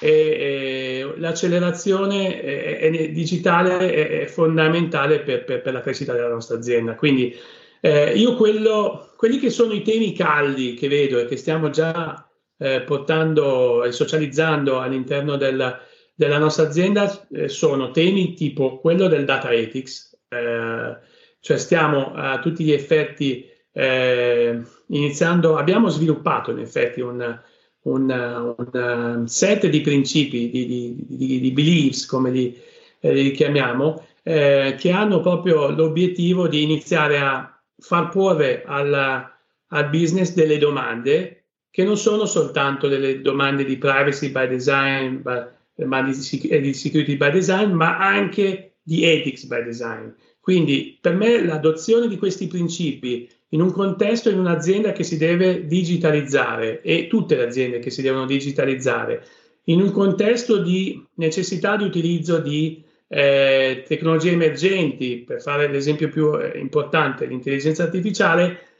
e, 0.00 0.10
e 0.10 1.14
l'accelerazione 1.18 2.40
è, 2.40 2.78
è 2.80 3.10
digitale 3.12 3.92
è, 3.92 4.22
è 4.22 4.26
fondamentale 4.26 5.20
per, 5.20 5.44
per, 5.44 5.62
per, 5.62 5.72
la 5.74 5.80
crescita 5.80 6.12
della 6.12 6.28
nostra 6.28 6.56
azienda. 6.56 6.96
Quindi 6.96 7.32
eh, 7.80 8.14
io 8.16 8.34
quello, 8.34 9.12
quelli 9.16 9.38
che 9.38 9.50
sono 9.50 9.72
i 9.72 9.82
temi 9.82 10.12
caldi 10.12 10.74
che 10.74 10.88
vedo 10.88 11.20
e 11.20 11.26
che 11.26 11.36
stiamo 11.36 11.70
già 11.70 12.28
eh, 12.64 12.80
portando 12.80 13.84
e 13.84 13.92
socializzando 13.92 14.80
all'interno 14.80 15.36
del, 15.36 15.78
della 16.14 16.38
nostra 16.38 16.66
azienda 16.66 17.26
eh, 17.30 17.48
sono 17.48 17.90
temi 17.90 18.32
tipo 18.32 18.78
quello 18.78 19.06
del 19.06 19.26
data 19.26 19.50
ethics, 19.50 20.18
eh, 20.30 20.96
cioè 21.40 21.58
stiamo 21.58 22.14
a 22.14 22.38
tutti 22.38 22.64
gli 22.64 22.72
effetti 22.72 23.46
eh, 23.70 24.62
iniziando, 24.86 25.58
abbiamo 25.58 25.90
sviluppato 25.90 26.52
in 26.52 26.60
effetti 26.60 27.02
un, 27.02 27.38
un, 27.82 28.54
un 28.56 29.28
set 29.28 29.66
di 29.66 29.80
principi, 29.82 30.48
di, 30.48 30.66
di, 30.66 30.96
di, 31.06 31.40
di 31.40 31.50
beliefs, 31.50 32.06
come 32.06 32.30
li, 32.30 32.58
eh, 32.98 33.12
li 33.12 33.32
chiamiamo, 33.32 34.06
eh, 34.22 34.74
che 34.78 34.90
hanno 34.90 35.20
proprio 35.20 35.68
l'obiettivo 35.68 36.48
di 36.48 36.62
iniziare 36.62 37.18
a 37.18 37.62
far 37.76 38.08
porre 38.08 38.62
alla, 38.64 39.38
al 39.68 39.90
business 39.90 40.32
delle 40.32 40.56
domande 40.56 41.43
che 41.74 41.82
non 41.82 41.96
sono 41.96 42.24
soltanto 42.24 42.86
delle 42.86 43.20
domande 43.20 43.64
di 43.64 43.76
privacy 43.76 44.30
by 44.30 44.46
design 44.46 45.22
ma 45.84 46.02
di, 46.02 46.60
di 46.60 46.72
security 46.72 47.16
by 47.16 47.32
design, 47.32 47.72
ma 47.72 47.98
anche 47.98 48.74
di 48.80 49.02
ethics 49.02 49.44
by 49.46 49.64
design. 49.64 50.06
Quindi 50.38 50.96
per 51.00 51.14
me 51.14 51.44
l'adozione 51.44 52.06
di 52.06 52.16
questi 52.16 52.46
principi 52.46 53.28
in 53.48 53.60
un 53.60 53.72
contesto, 53.72 54.30
in 54.30 54.38
un'azienda 54.38 54.92
che 54.92 55.02
si 55.02 55.16
deve 55.16 55.66
digitalizzare 55.66 56.80
e 56.80 57.08
tutte 57.08 57.34
le 57.34 57.46
aziende 57.46 57.80
che 57.80 57.90
si 57.90 58.02
devono 58.02 58.24
digitalizzare, 58.24 59.26
in 59.64 59.80
un 59.80 59.90
contesto 59.90 60.58
di 60.58 61.04
necessità 61.14 61.76
di 61.76 61.82
utilizzo 61.82 62.38
di 62.38 62.84
eh, 63.08 63.82
tecnologie 63.84 64.30
emergenti, 64.30 65.24
per 65.26 65.42
fare 65.42 65.66
l'esempio 65.66 66.08
più 66.08 66.38
eh, 66.38 66.56
importante, 66.56 67.26
l'intelligenza 67.26 67.82
artificiale, 67.82 68.73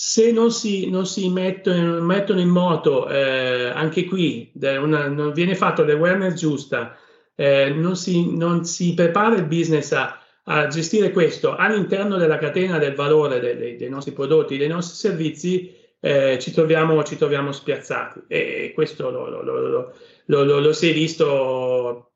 se 0.00 0.30
non 0.30 0.52
si, 0.52 0.88
non 0.88 1.06
si 1.06 1.28
mettono, 1.28 2.00
mettono, 2.00 2.38
in 2.38 2.50
moto 2.50 3.08
eh, 3.08 3.64
anche 3.64 4.04
qui, 4.04 4.48
una, 4.54 5.08
non 5.08 5.32
viene 5.32 5.56
fatto 5.56 5.82
l'awareness 5.82 6.34
giusta, 6.34 6.96
eh, 7.34 7.70
non, 7.70 7.96
si, 7.96 8.36
non, 8.36 8.64
si, 8.64 8.94
prepara 8.94 9.34
il 9.34 9.46
business 9.46 9.90
a, 9.90 10.16
a, 10.44 10.68
gestire 10.68 11.10
questo 11.10 11.56
all'interno 11.56 12.16
della 12.16 12.38
catena 12.38 12.78
del 12.78 12.94
valore 12.94 13.40
dei, 13.40 13.74
dei, 13.74 13.88
nostri 13.88 14.12
prodotti, 14.12 14.56
dei 14.56 14.68
nostri 14.68 14.94
servizi, 14.94 15.74
eh, 15.98 16.38
ci, 16.38 16.52
troviamo, 16.52 17.02
ci, 17.02 17.16
troviamo, 17.16 17.50
spiazzati. 17.50 18.20
E 18.28 18.70
questo 18.76 19.10
lo, 19.10 19.28
lo, 19.28 19.92
lo, 20.26 20.60
lo, 20.60 20.72
si 20.74 20.90
è 20.90 20.92
visto 20.92 22.12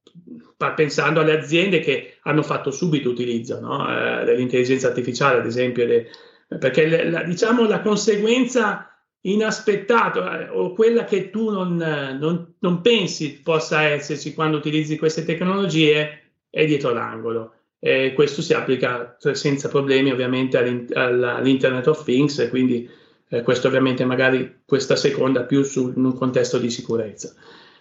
pensando 0.76 1.18
alle 1.18 1.36
aziende 1.36 1.80
che 1.80 2.18
hanno 2.22 2.44
fatto 2.44 2.70
subito 2.70 3.10
utilizzo 3.10 3.58
no? 3.58 3.88
Eh, 3.88 4.24
dell'intelligenza 4.24 4.86
artificiale, 4.86 5.40
ad 5.40 5.46
esempio. 5.46 5.84
Le, 5.84 6.08
perché 6.58 7.08
la, 7.08 7.22
diciamo 7.22 7.66
la 7.66 7.80
conseguenza 7.80 8.92
inaspettata 9.22 10.40
eh, 10.40 10.48
o 10.50 10.72
quella 10.72 11.04
che 11.04 11.30
tu 11.30 11.50
non, 11.50 11.76
non, 11.76 12.54
non, 12.58 12.80
pensi 12.80 13.40
possa 13.40 13.82
esserci 13.82 14.34
quando 14.34 14.56
utilizzi 14.56 14.98
queste 14.98 15.24
tecnologie 15.24 16.22
è 16.50 16.64
dietro 16.66 16.92
l'angolo. 16.92 17.54
E 17.78 18.12
questo 18.14 18.42
si 18.42 18.54
applica 18.54 19.16
cioè, 19.20 19.34
senza 19.34 19.68
problemi 19.68 20.12
ovviamente 20.12 20.56
all'Internet 20.56 21.86
of 21.88 22.04
Things, 22.04 22.46
quindi 22.48 22.88
eh, 23.28 23.42
questo 23.42 23.66
ovviamente 23.66 24.04
magari 24.04 24.60
questa 24.64 24.94
seconda 24.94 25.42
più 25.42 25.62
su, 25.62 25.92
in 25.96 26.04
un 26.04 26.14
contesto 26.14 26.58
di 26.58 26.70
sicurezza. 26.70 27.34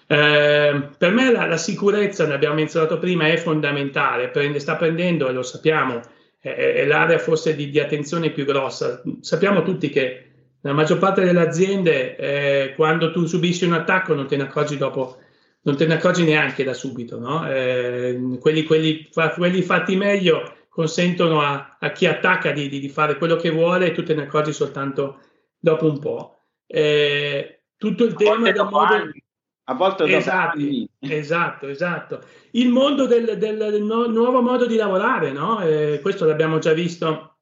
Eh, 0.07 0.89
per 0.97 1.11
me 1.11 1.31
la, 1.31 1.45
la, 1.45 1.57
sicurezza, 1.57 2.25
ne 2.25 2.33
abbiamo 2.33 2.55
menzionato 2.55 2.97
prima, 2.99 3.27
è 3.27 3.37
fondamentale, 3.37 4.29
prende, 4.29 4.59
sta 4.59 4.75
prendendo, 4.75 5.29
e 5.29 5.33
lo 5.33 5.43
sappiamo, 5.43 6.01
è, 6.41 6.85
l'area 6.85 7.19
forse 7.19 7.55
di, 7.55 7.69
di, 7.69 7.79
attenzione 7.79 8.31
più 8.31 8.45
grossa. 8.45 9.01
Sappiamo 9.21 9.61
tutti 9.61 9.89
che 9.89 10.25
la 10.61 10.73
maggior 10.73 10.97
parte 10.97 11.23
delle 11.23 11.39
aziende, 11.39 12.15
eh, 12.15 12.73
quando 12.75 13.11
tu 13.11 13.25
subisci 13.25 13.65
un 13.65 13.73
attacco, 13.73 14.13
non 14.15 14.27
te 14.27 14.35
ne 14.35 14.43
accorgi 14.43 14.75
dopo, 14.75 15.17
non 15.61 15.77
te 15.77 15.85
ne 15.85 15.93
accorgi 15.93 16.23
neanche 16.23 16.63
da 16.63 16.73
subito. 16.73 17.19
No? 17.19 17.47
Eh, 17.49 18.37
quelli, 18.39 18.63
quelli, 18.63 19.07
quelli, 19.35 19.61
fatti 19.61 19.95
meglio 19.95 20.55
consentono 20.67 21.41
a, 21.41 21.77
a 21.79 21.91
chi 21.91 22.07
attacca 22.07 22.51
di, 22.51 22.67
di, 22.67 22.79
di, 22.79 22.89
fare 22.89 23.17
quello 23.17 23.35
che 23.35 23.51
vuole 23.51 23.87
e 23.87 23.91
tu 23.91 24.03
te 24.03 24.15
ne 24.15 24.23
accorgi 24.23 24.51
soltanto 24.51 25.19
dopo 25.59 25.85
un 25.85 25.99
po'. 25.99 26.39
Eh, 26.65 27.65
tutto 27.77 28.03
il 28.03 28.13
tema 28.15 28.51
del 28.51 28.63
modo. 28.63 28.93
Anni 28.93 29.23
a 29.71 29.73
volte 29.73 30.03
esatto, 30.03 30.57
esatto, 30.99 31.67
esatto. 31.67 32.21
Il 32.51 32.69
mondo 32.69 33.05
del, 33.05 33.37
del, 33.37 33.57
del 33.57 33.83
no, 33.83 34.05
nuovo 34.07 34.41
modo 34.41 34.65
di 34.65 34.75
lavorare, 34.75 35.31
no? 35.31 35.61
Eh, 35.61 35.99
questo 36.01 36.25
l'abbiamo 36.25 36.59
già 36.59 36.73
visto, 36.73 37.37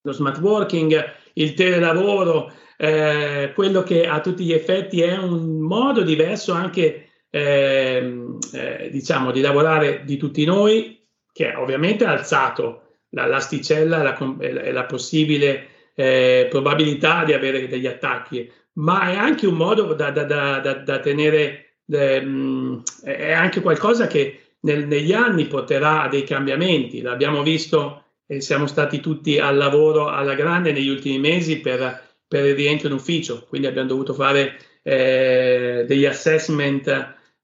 lo 0.00 0.12
smart 0.12 0.40
working, 0.40 1.04
il 1.34 1.52
telelavoro, 1.52 2.50
eh, 2.78 3.52
quello 3.54 3.82
che 3.82 4.06
a 4.06 4.20
tutti 4.20 4.44
gli 4.44 4.52
effetti 4.52 5.02
è 5.02 5.16
un 5.18 5.60
modo 5.60 6.02
diverso 6.02 6.54
anche, 6.54 7.10
eh, 7.28 8.88
diciamo, 8.90 9.30
di 9.30 9.40
lavorare 9.42 10.02
di 10.04 10.16
tutti 10.16 10.44
noi, 10.46 11.06
che 11.30 11.54
ovviamente 11.54 12.06
ha 12.06 12.12
alzato 12.12 13.00
la, 13.10 13.26
l'asticella 13.26 13.98
e 13.98 14.52
la, 14.52 14.72
la, 14.72 14.84
possibile 14.86 15.68
eh, 15.94 16.46
probabilità 16.48 17.24
di 17.24 17.34
avere 17.34 17.68
degli 17.68 17.86
attacchi, 17.86 18.50
ma 18.76 19.10
è 19.10 19.16
anche 19.16 19.46
un 19.46 19.56
modo 19.56 19.92
da, 19.92 20.10
da, 20.10 20.24
da, 20.24 20.58
da 20.60 21.00
tenere 21.00 21.65
Ehm, 21.65 21.65
è 21.88 23.32
anche 23.32 23.60
qualcosa 23.60 24.06
che 24.06 24.40
nel, 24.60 24.86
negli 24.86 25.12
anni 25.12 25.46
porterà 25.46 26.02
a 26.02 26.08
dei 26.08 26.24
cambiamenti. 26.24 27.00
L'abbiamo 27.00 27.42
visto 27.42 28.04
e 28.26 28.40
siamo 28.40 28.66
stati 28.66 29.00
tutti 29.00 29.38
al 29.38 29.56
lavoro 29.56 30.08
alla 30.08 30.34
grande 30.34 30.72
negli 30.72 30.88
ultimi 30.88 31.18
mesi 31.18 31.60
per, 31.60 32.02
per 32.26 32.44
il 32.44 32.54
rientro 32.54 32.88
in 32.88 32.94
ufficio, 32.94 33.44
quindi 33.48 33.68
abbiamo 33.68 33.88
dovuto 33.88 34.14
fare 34.14 34.58
eh, 34.82 35.84
degli 35.86 36.04
assessment 36.04 36.88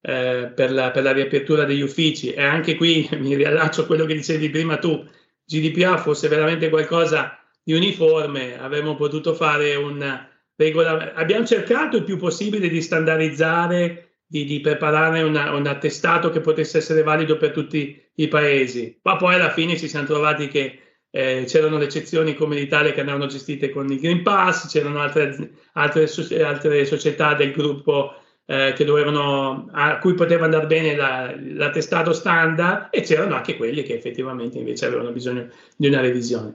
eh, 0.00 0.52
per, 0.54 0.72
la, 0.72 0.90
per, 0.90 1.02
la, 1.04 1.12
riapertura 1.12 1.64
degli 1.64 1.82
uffici. 1.82 2.32
E 2.32 2.42
anche 2.42 2.74
qui 2.74 3.08
mi 3.18 3.34
riallaccio 3.36 3.82
a 3.82 3.86
quello 3.86 4.04
che 4.04 4.14
dicevi 4.14 4.50
prima 4.50 4.78
tu, 4.78 5.06
GDPR 5.44 5.98
fosse 5.98 6.28
veramente 6.28 6.68
qualcosa 6.68 7.38
di 7.62 7.74
uniforme, 7.74 8.58
avremmo 8.58 8.96
potuto 8.96 9.34
fare 9.34 9.76
un 9.76 10.26
regolamento, 10.56 11.12
abbiamo 11.14 11.46
cercato 11.46 11.96
il 11.98 12.04
più 12.04 12.16
possibile 12.16 12.68
di 12.68 12.82
standardizzare 12.82 14.11
di, 14.32 14.46
di 14.46 14.60
preparare 14.60 15.20
una, 15.20 15.52
un 15.52 15.66
attestato 15.66 16.30
che 16.30 16.40
potesse 16.40 16.78
essere 16.78 17.02
valido 17.02 17.36
per 17.36 17.50
tutti 17.50 18.02
i 18.14 18.28
paesi, 18.28 18.98
ma 19.02 19.16
poi 19.16 19.34
alla 19.34 19.50
fine 19.50 19.76
ci 19.76 19.88
siamo 19.88 20.06
trovati 20.06 20.48
che 20.48 20.78
eh, 21.10 21.44
c'erano 21.46 21.76
le 21.76 21.84
eccezioni 21.84 22.34
come 22.34 22.56
l'Italia 22.56 22.92
che 22.92 23.00
andavano 23.00 23.26
gestite 23.26 23.68
con 23.68 23.92
il 23.92 24.00
Green 24.00 24.22
Pass, 24.22 24.70
c'erano 24.70 25.00
altre, 25.00 25.50
altre, 25.74 26.08
altre 26.42 26.86
società 26.86 27.34
del 27.34 27.52
gruppo 27.52 28.14
eh, 28.46 28.72
che 28.74 28.86
dovevano, 28.86 29.68
a 29.70 29.98
cui 29.98 30.14
poteva 30.14 30.46
andare 30.46 30.66
bene 30.66 30.96
la, 30.96 31.34
l'attestato 31.36 32.14
standard 32.14 32.88
e 32.90 33.02
c'erano 33.02 33.34
anche 33.34 33.58
quelli 33.58 33.82
che 33.82 33.92
effettivamente 33.92 34.56
invece 34.56 34.86
avevano 34.86 35.12
bisogno 35.12 35.46
di 35.76 35.88
una 35.88 36.00
revisione. 36.00 36.54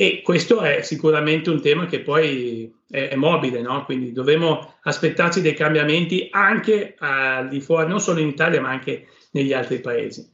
E 0.00 0.22
questo 0.22 0.60
è 0.60 0.82
sicuramente 0.82 1.50
un 1.50 1.60
tema 1.60 1.86
che 1.86 2.02
poi 2.02 2.72
è, 2.88 3.08
è 3.08 3.16
mobile, 3.16 3.60
no? 3.60 3.84
quindi 3.84 4.12
dovremo 4.12 4.74
aspettarci 4.82 5.40
dei 5.40 5.54
cambiamenti 5.54 6.28
anche 6.30 6.94
al 6.96 7.48
di 7.48 7.60
fuori, 7.60 7.88
non 7.88 7.98
solo 7.98 8.20
in 8.20 8.28
Italia, 8.28 8.60
ma 8.60 8.68
anche 8.68 9.08
negli 9.32 9.52
altri 9.52 9.80
paesi. 9.80 10.30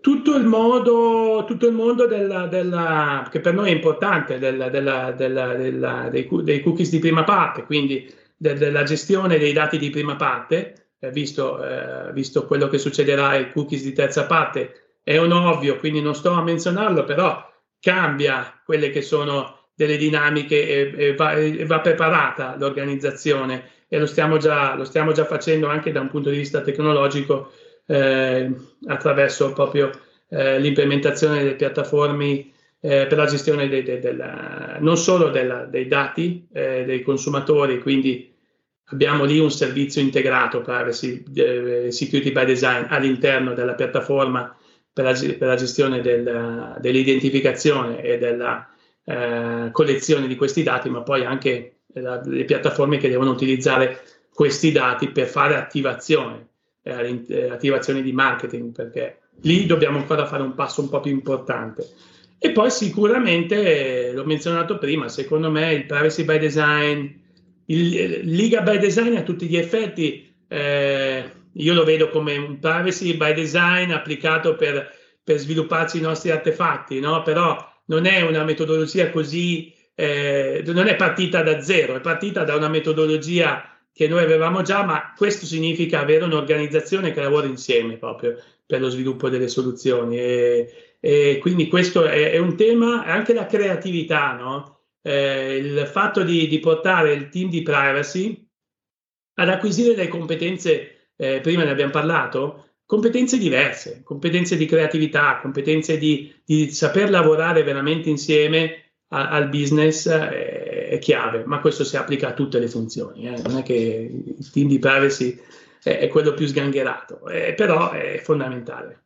tutto 0.00 0.34
il 0.36 0.46
modo, 0.46 1.44
tutto 1.46 1.66
il 1.66 1.74
mondo 1.74 2.06
della, 2.06 2.46
della, 2.46 3.28
che 3.30 3.40
per 3.40 3.52
noi 3.52 3.68
è 3.68 3.74
importante, 3.74 4.38
della, 4.38 4.70
dei, 4.70 6.26
dei, 6.42 6.62
cookies 6.62 6.88
di 6.88 6.98
prima 6.98 7.24
parte, 7.24 7.64
quindi 7.64 8.10
della 8.34 8.84
gestione 8.84 9.36
dei 9.36 9.52
dati 9.52 9.76
di 9.76 9.90
prima 9.90 10.16
parte, 10.16 10.92
eh, 10.98 11.10
visto, 11.10 11.62
eh, 11.62 12.10
visto, 12.14 12.46
quello 12.46 12.68
che 12.68 12.78
succederà 12.78 13.28
ai 13.28 13.52
cookies 13.52 13.82
di 13.82 13.92
terza 13.92 14.24
parte, 14.24 14.94
è 15.02 15.18
un 15.18 15.32
ovvio, 15.32 15.76
quindi 15.76 16.00
non 16.00 16.14
sto 16.14 16.30
a 16.30 16.42
menzionarlo, 16.42 17.04
però 17.04 17.50
cambia 17.82 18.60
quelle 18.64 18.90
che 18.90 19.02
sono 19.02 19.58
delle 19.74 19.96
dinamiche 19.96 20.68
e, 20.68 20.94
e, 20.96 21.14
va, 21.16 21.32
e 21.34 21.66
va, 21.66 21.80
preparata 21.80 22.54
l'organizzazione. 22.56 23.70
E 23.88 23.98
lo 23.98 24.06
stiamo, 24.06 24.38
già, 24.38 24.76
lo 24.76 24.84
stiamo 24.84 25.12
già 25.12 25.26
facendo 25.26 25.66
anche 25.66 25.90
da 25.90 26.00
un 26.00 26.08
punto 26.08 26.30
di 26.30 26.36
vista 26.36 26.62
tecnologico 26.62 27.50
eh, 27.86 28.50
attraverso 28.86 29.52
proprio 29.52 29.90
eh, 30.28 30.60
l'implementazione 30.60 31.38
delle 31.38 31.56
piattaforme 31.56 32.52
eh, 32.80 33.06
per 33.06 33.16
la 33.16 33.26
gestione 33.26 33.68
dei, 33.68 33.82
dei, 33.82 33.98
della, 33.98 34.76
non 34.78 34.96
solo 34.96 35.28
della, 35.28 35.64
dei 35.64 35.88
dati 35.88 36.46
eh, 36.52 36.84
dei 36.86 37.02
consumatori, 37.02 37.80
quindi 37.80 38.32
abbiamo 38.86 39.24
lì 39.24 39.38
un 39.40 39.50
servizio 39.50 40.00
integrato 40.00 40.62
privacy 40.62 41.22
eh, 41.34 41.90
security 41.90 42.30
by 42.30 42.44
design 42.44 42.84
all'interno 42.88 43.54
della 43.54 43.74
piattaforma 43.74 44.56
per 44.92 45.04
la, 45.04 45.12
per 45.12 45.48
la 45.48 45.54
gestione 45.54 46.00
del, 46.00 46.76
dell'identificazione 46.80 48.02
e 48.02 48.18
della 48.18 48.68
eh, 49.04 49.70
collezione 49.72 50.26
di 50.26 50.36
questi 50.36 50.62
dati, 50.62 50.88
ma 50.88 51.02
poi 51.02 51.24
anche 51.24 51.76
le 51.94 52.44
piattaforme 52.44 52.96
che 52.96 53.08
devono 53.08 53.30
utilizzare 53.30 54.02
questi 54.32 54.72
dati 54.72 55.10
per 55.10 55.26
fare 55.26 55.56
attivazione 55.56 56.48
eh, 56.82 57.22
eh, 57.28 57.50
attivazioni 57.50 58.02
di 58.02 58.12
marketing, 58.12 58.72
perché 58.72 59.18
lì 59.42 59.66
dobbiamo 59.66 59.98
ancora 59.98 60.26
fare 60.26 60.42
un 60.42 60.54
passo 60.54 60.80
un 60.80 60.88
po' 60.88 61.00
più 61.00 61.12
importante. 61.12 61.86
E 62.38 62.50
poi 62.50 62.70
sicuramente, 62.70 64.08
eh, 64.08 64.12
l'ho 64.12 64.24
menzionato 64.24 64.78
prima, 64.78 65.08
secondo 65.08 65.50
me 65.50 65.72
il 65.74 65.86
privacy 65.86 66.24
by 66.24 66.38
design, 66.38 67.06
il, 67.66 67.94
il 67.94 68.34
Liga 68.34 68.62
by 68.62 68.78
design 68.78 69.14
a 69.14 69.22
tutti 69.22 69.46
gli 69.46 69.56
effetti, 69.56 70.34
eh, 70.48 71.30
io 71.54 71.74
lo 71.74 71.84
vedo 71.84 72.08
come 72.08 72.36
un 72.36 72.58
privacy 72.58 73.16
by 73.16 73.34
design 73.34 73.90
applicato 73.90 74.56
per, 74.56 74.90
per 75.22 75.38
svilupparci 75.38 75.98
i 75.98 76.02
nostri 76.02 76.30
artefatti, 76.30 77.00
no? 77.00 77.22
però 77.22 77.56
non 77.86 78.06
è 78.06 78.22
una 78.22 78.44
metodologia 78.44 79.10
così, 79.10 79.74
eh, 79.94 80.62
non 80.66 80.86
è 80.86 80.96
partita 80.96 81.42
da 81.42 81.60
zero, 81.60 81.96
è 81.96 82.00
partita 82.00 82.44
da 82.44 82.54
una 82.54 82.68
metodologia 82.68 83.66
che 83.92 84.08
noi 84.08 84.22
avevamo 84.22 84.62
già, 84.62 84.84
ma 84.84 85.12
questo 85.16 85.44
significa 85.44 86.00
avere 86.00 86.24
un'organizzazione 86.24 87.12
che 87.12 87.20
lavora 87.20 87.46
insieme 87.46 87.98
proprio 87.98 88.36
per 88.64 88.80
lo 88.80 88.88
sviluppo 88.88 89.28
delle 89.28 89.48
soluzioni. 89.48 90.18
E, 90.18 90.96
e 90.98 91.38
quindi 91.38 91.68
questo 91.68 92.04
è, 92.06 92.30
è, 92.30 92.38
un 92.38 92.56
tema, 92.56 93.04
anche 93.04 93.34
la 93.34 93.44
creatività, 93.44 94.32
no? 94.32 94.80
eh, 95.02 95.56
il 95.56 95.86
fatto 95.86 96.22
di, 96.22 96.48
di, 96.48 96.58
portare 96.58 97.12
il 97.12 97.28
team 97.28 97.50
di 97.50 97.62
privacy 97.62 98.48
ad 99.34 99.48
acquisire 99.48 99.94
delle 99.94 100.08
competenze, 100.08 100.91
eh, 101.22 101.40
prima 101.40 101.62
ne 101.62 101.70
abbiamo 101.70 101.92
parlato, 101.92 102.66
competenze 102.84 103.38
diverse, 103.38 104.02
competenze 104.02 104.56
di 104.56 104.66
creatività, 104.66 105.38
competenze 105.40 105.96
di, 105.98 106.34
di 106.44 106.70
saper 106.72 107.10
lavorare 107.10 107.62
veramente 107.62 108.10
insieme 108.10 108.90
a, 109.08 109.28
al 109.28 109.48
business. 109.48 110.06
Eh, 110.06 110.88
è 110.88 110.98
chiave, 110.98 111.44
ma 111.46 111.60
questo 111.60 111.84
si 111.84 111.96
applica 111.96 112.28
a 112.28 112.34
tutte 112.34 112.58
le 112.58 112.68
funzioni. 112.68 113.26
Eh? 113.26 113.40
Non 113.40 113.58
è 113.58 113.62
che 113.62 114.10
il 114.36 114.50
team 114.50 114.68
di 114.68 114.78
privacy 114.78 115.40
è, 115.82 115.98
è 115.98 116.08
quello 116.08 116.34
più 116.34 116.46
sgangherato, 116.46 117.26
eh, 117.28 117.54
però 117.54 117.92
è 117.92 118.20
fondamentale. 118.22 119.01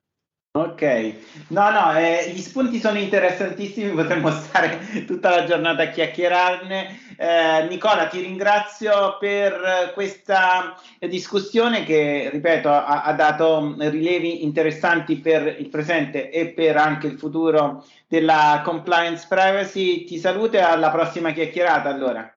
Ok, 0.56 1.12
no, 1.48 1.68
no, 1.68 1.98
eh, 1.98 2.32
gli 2.34 2.40
spunti 2.40 2.80
sono 2.80 2.98
interessantissimi, 2.98 3.90
potremmo 3.90 4.30
stare 4.30 5.04
tutta 5.04 5.28
la 5.28 5.44
giornata 5.44 5.82
a 5.82 5.90
chiacchierarne. 5.90 6.98
Eh, 7.18 7.66
Nicola, 7.68 8.06
ti 8.06 8.22
ringrazio 8.22 9.18
per 9.18 9.90
questa 9.92 10.74
discussione 10.98 11.84
che, 11.84 12.30
ripeto, 12.32 12.70
ha, 12.70 13.02
ha, 13.02 13.12
dato 13.12 13.74
rilevi 13.78 14.44
interessanti 14.44 15.18
per 15.18 15.56
il 15.58 15.68
presente 15.68 16.30
e 16.30 16.48
per 16.48 16.78
anche 16.78 17.06
il 17.06 17.18
futuro 17.18 17.84
della 18.08 18.62
compliance 18.64 19.26
privacy. 19.28 20.04
Ti 20.04 20.18
saluto 20.18 20.56
e 20.56 20.60
alla 20.60 20.90
prossima 20.90 21.32
chiacchierata 21.32 21.90
allora. 21.90 22.35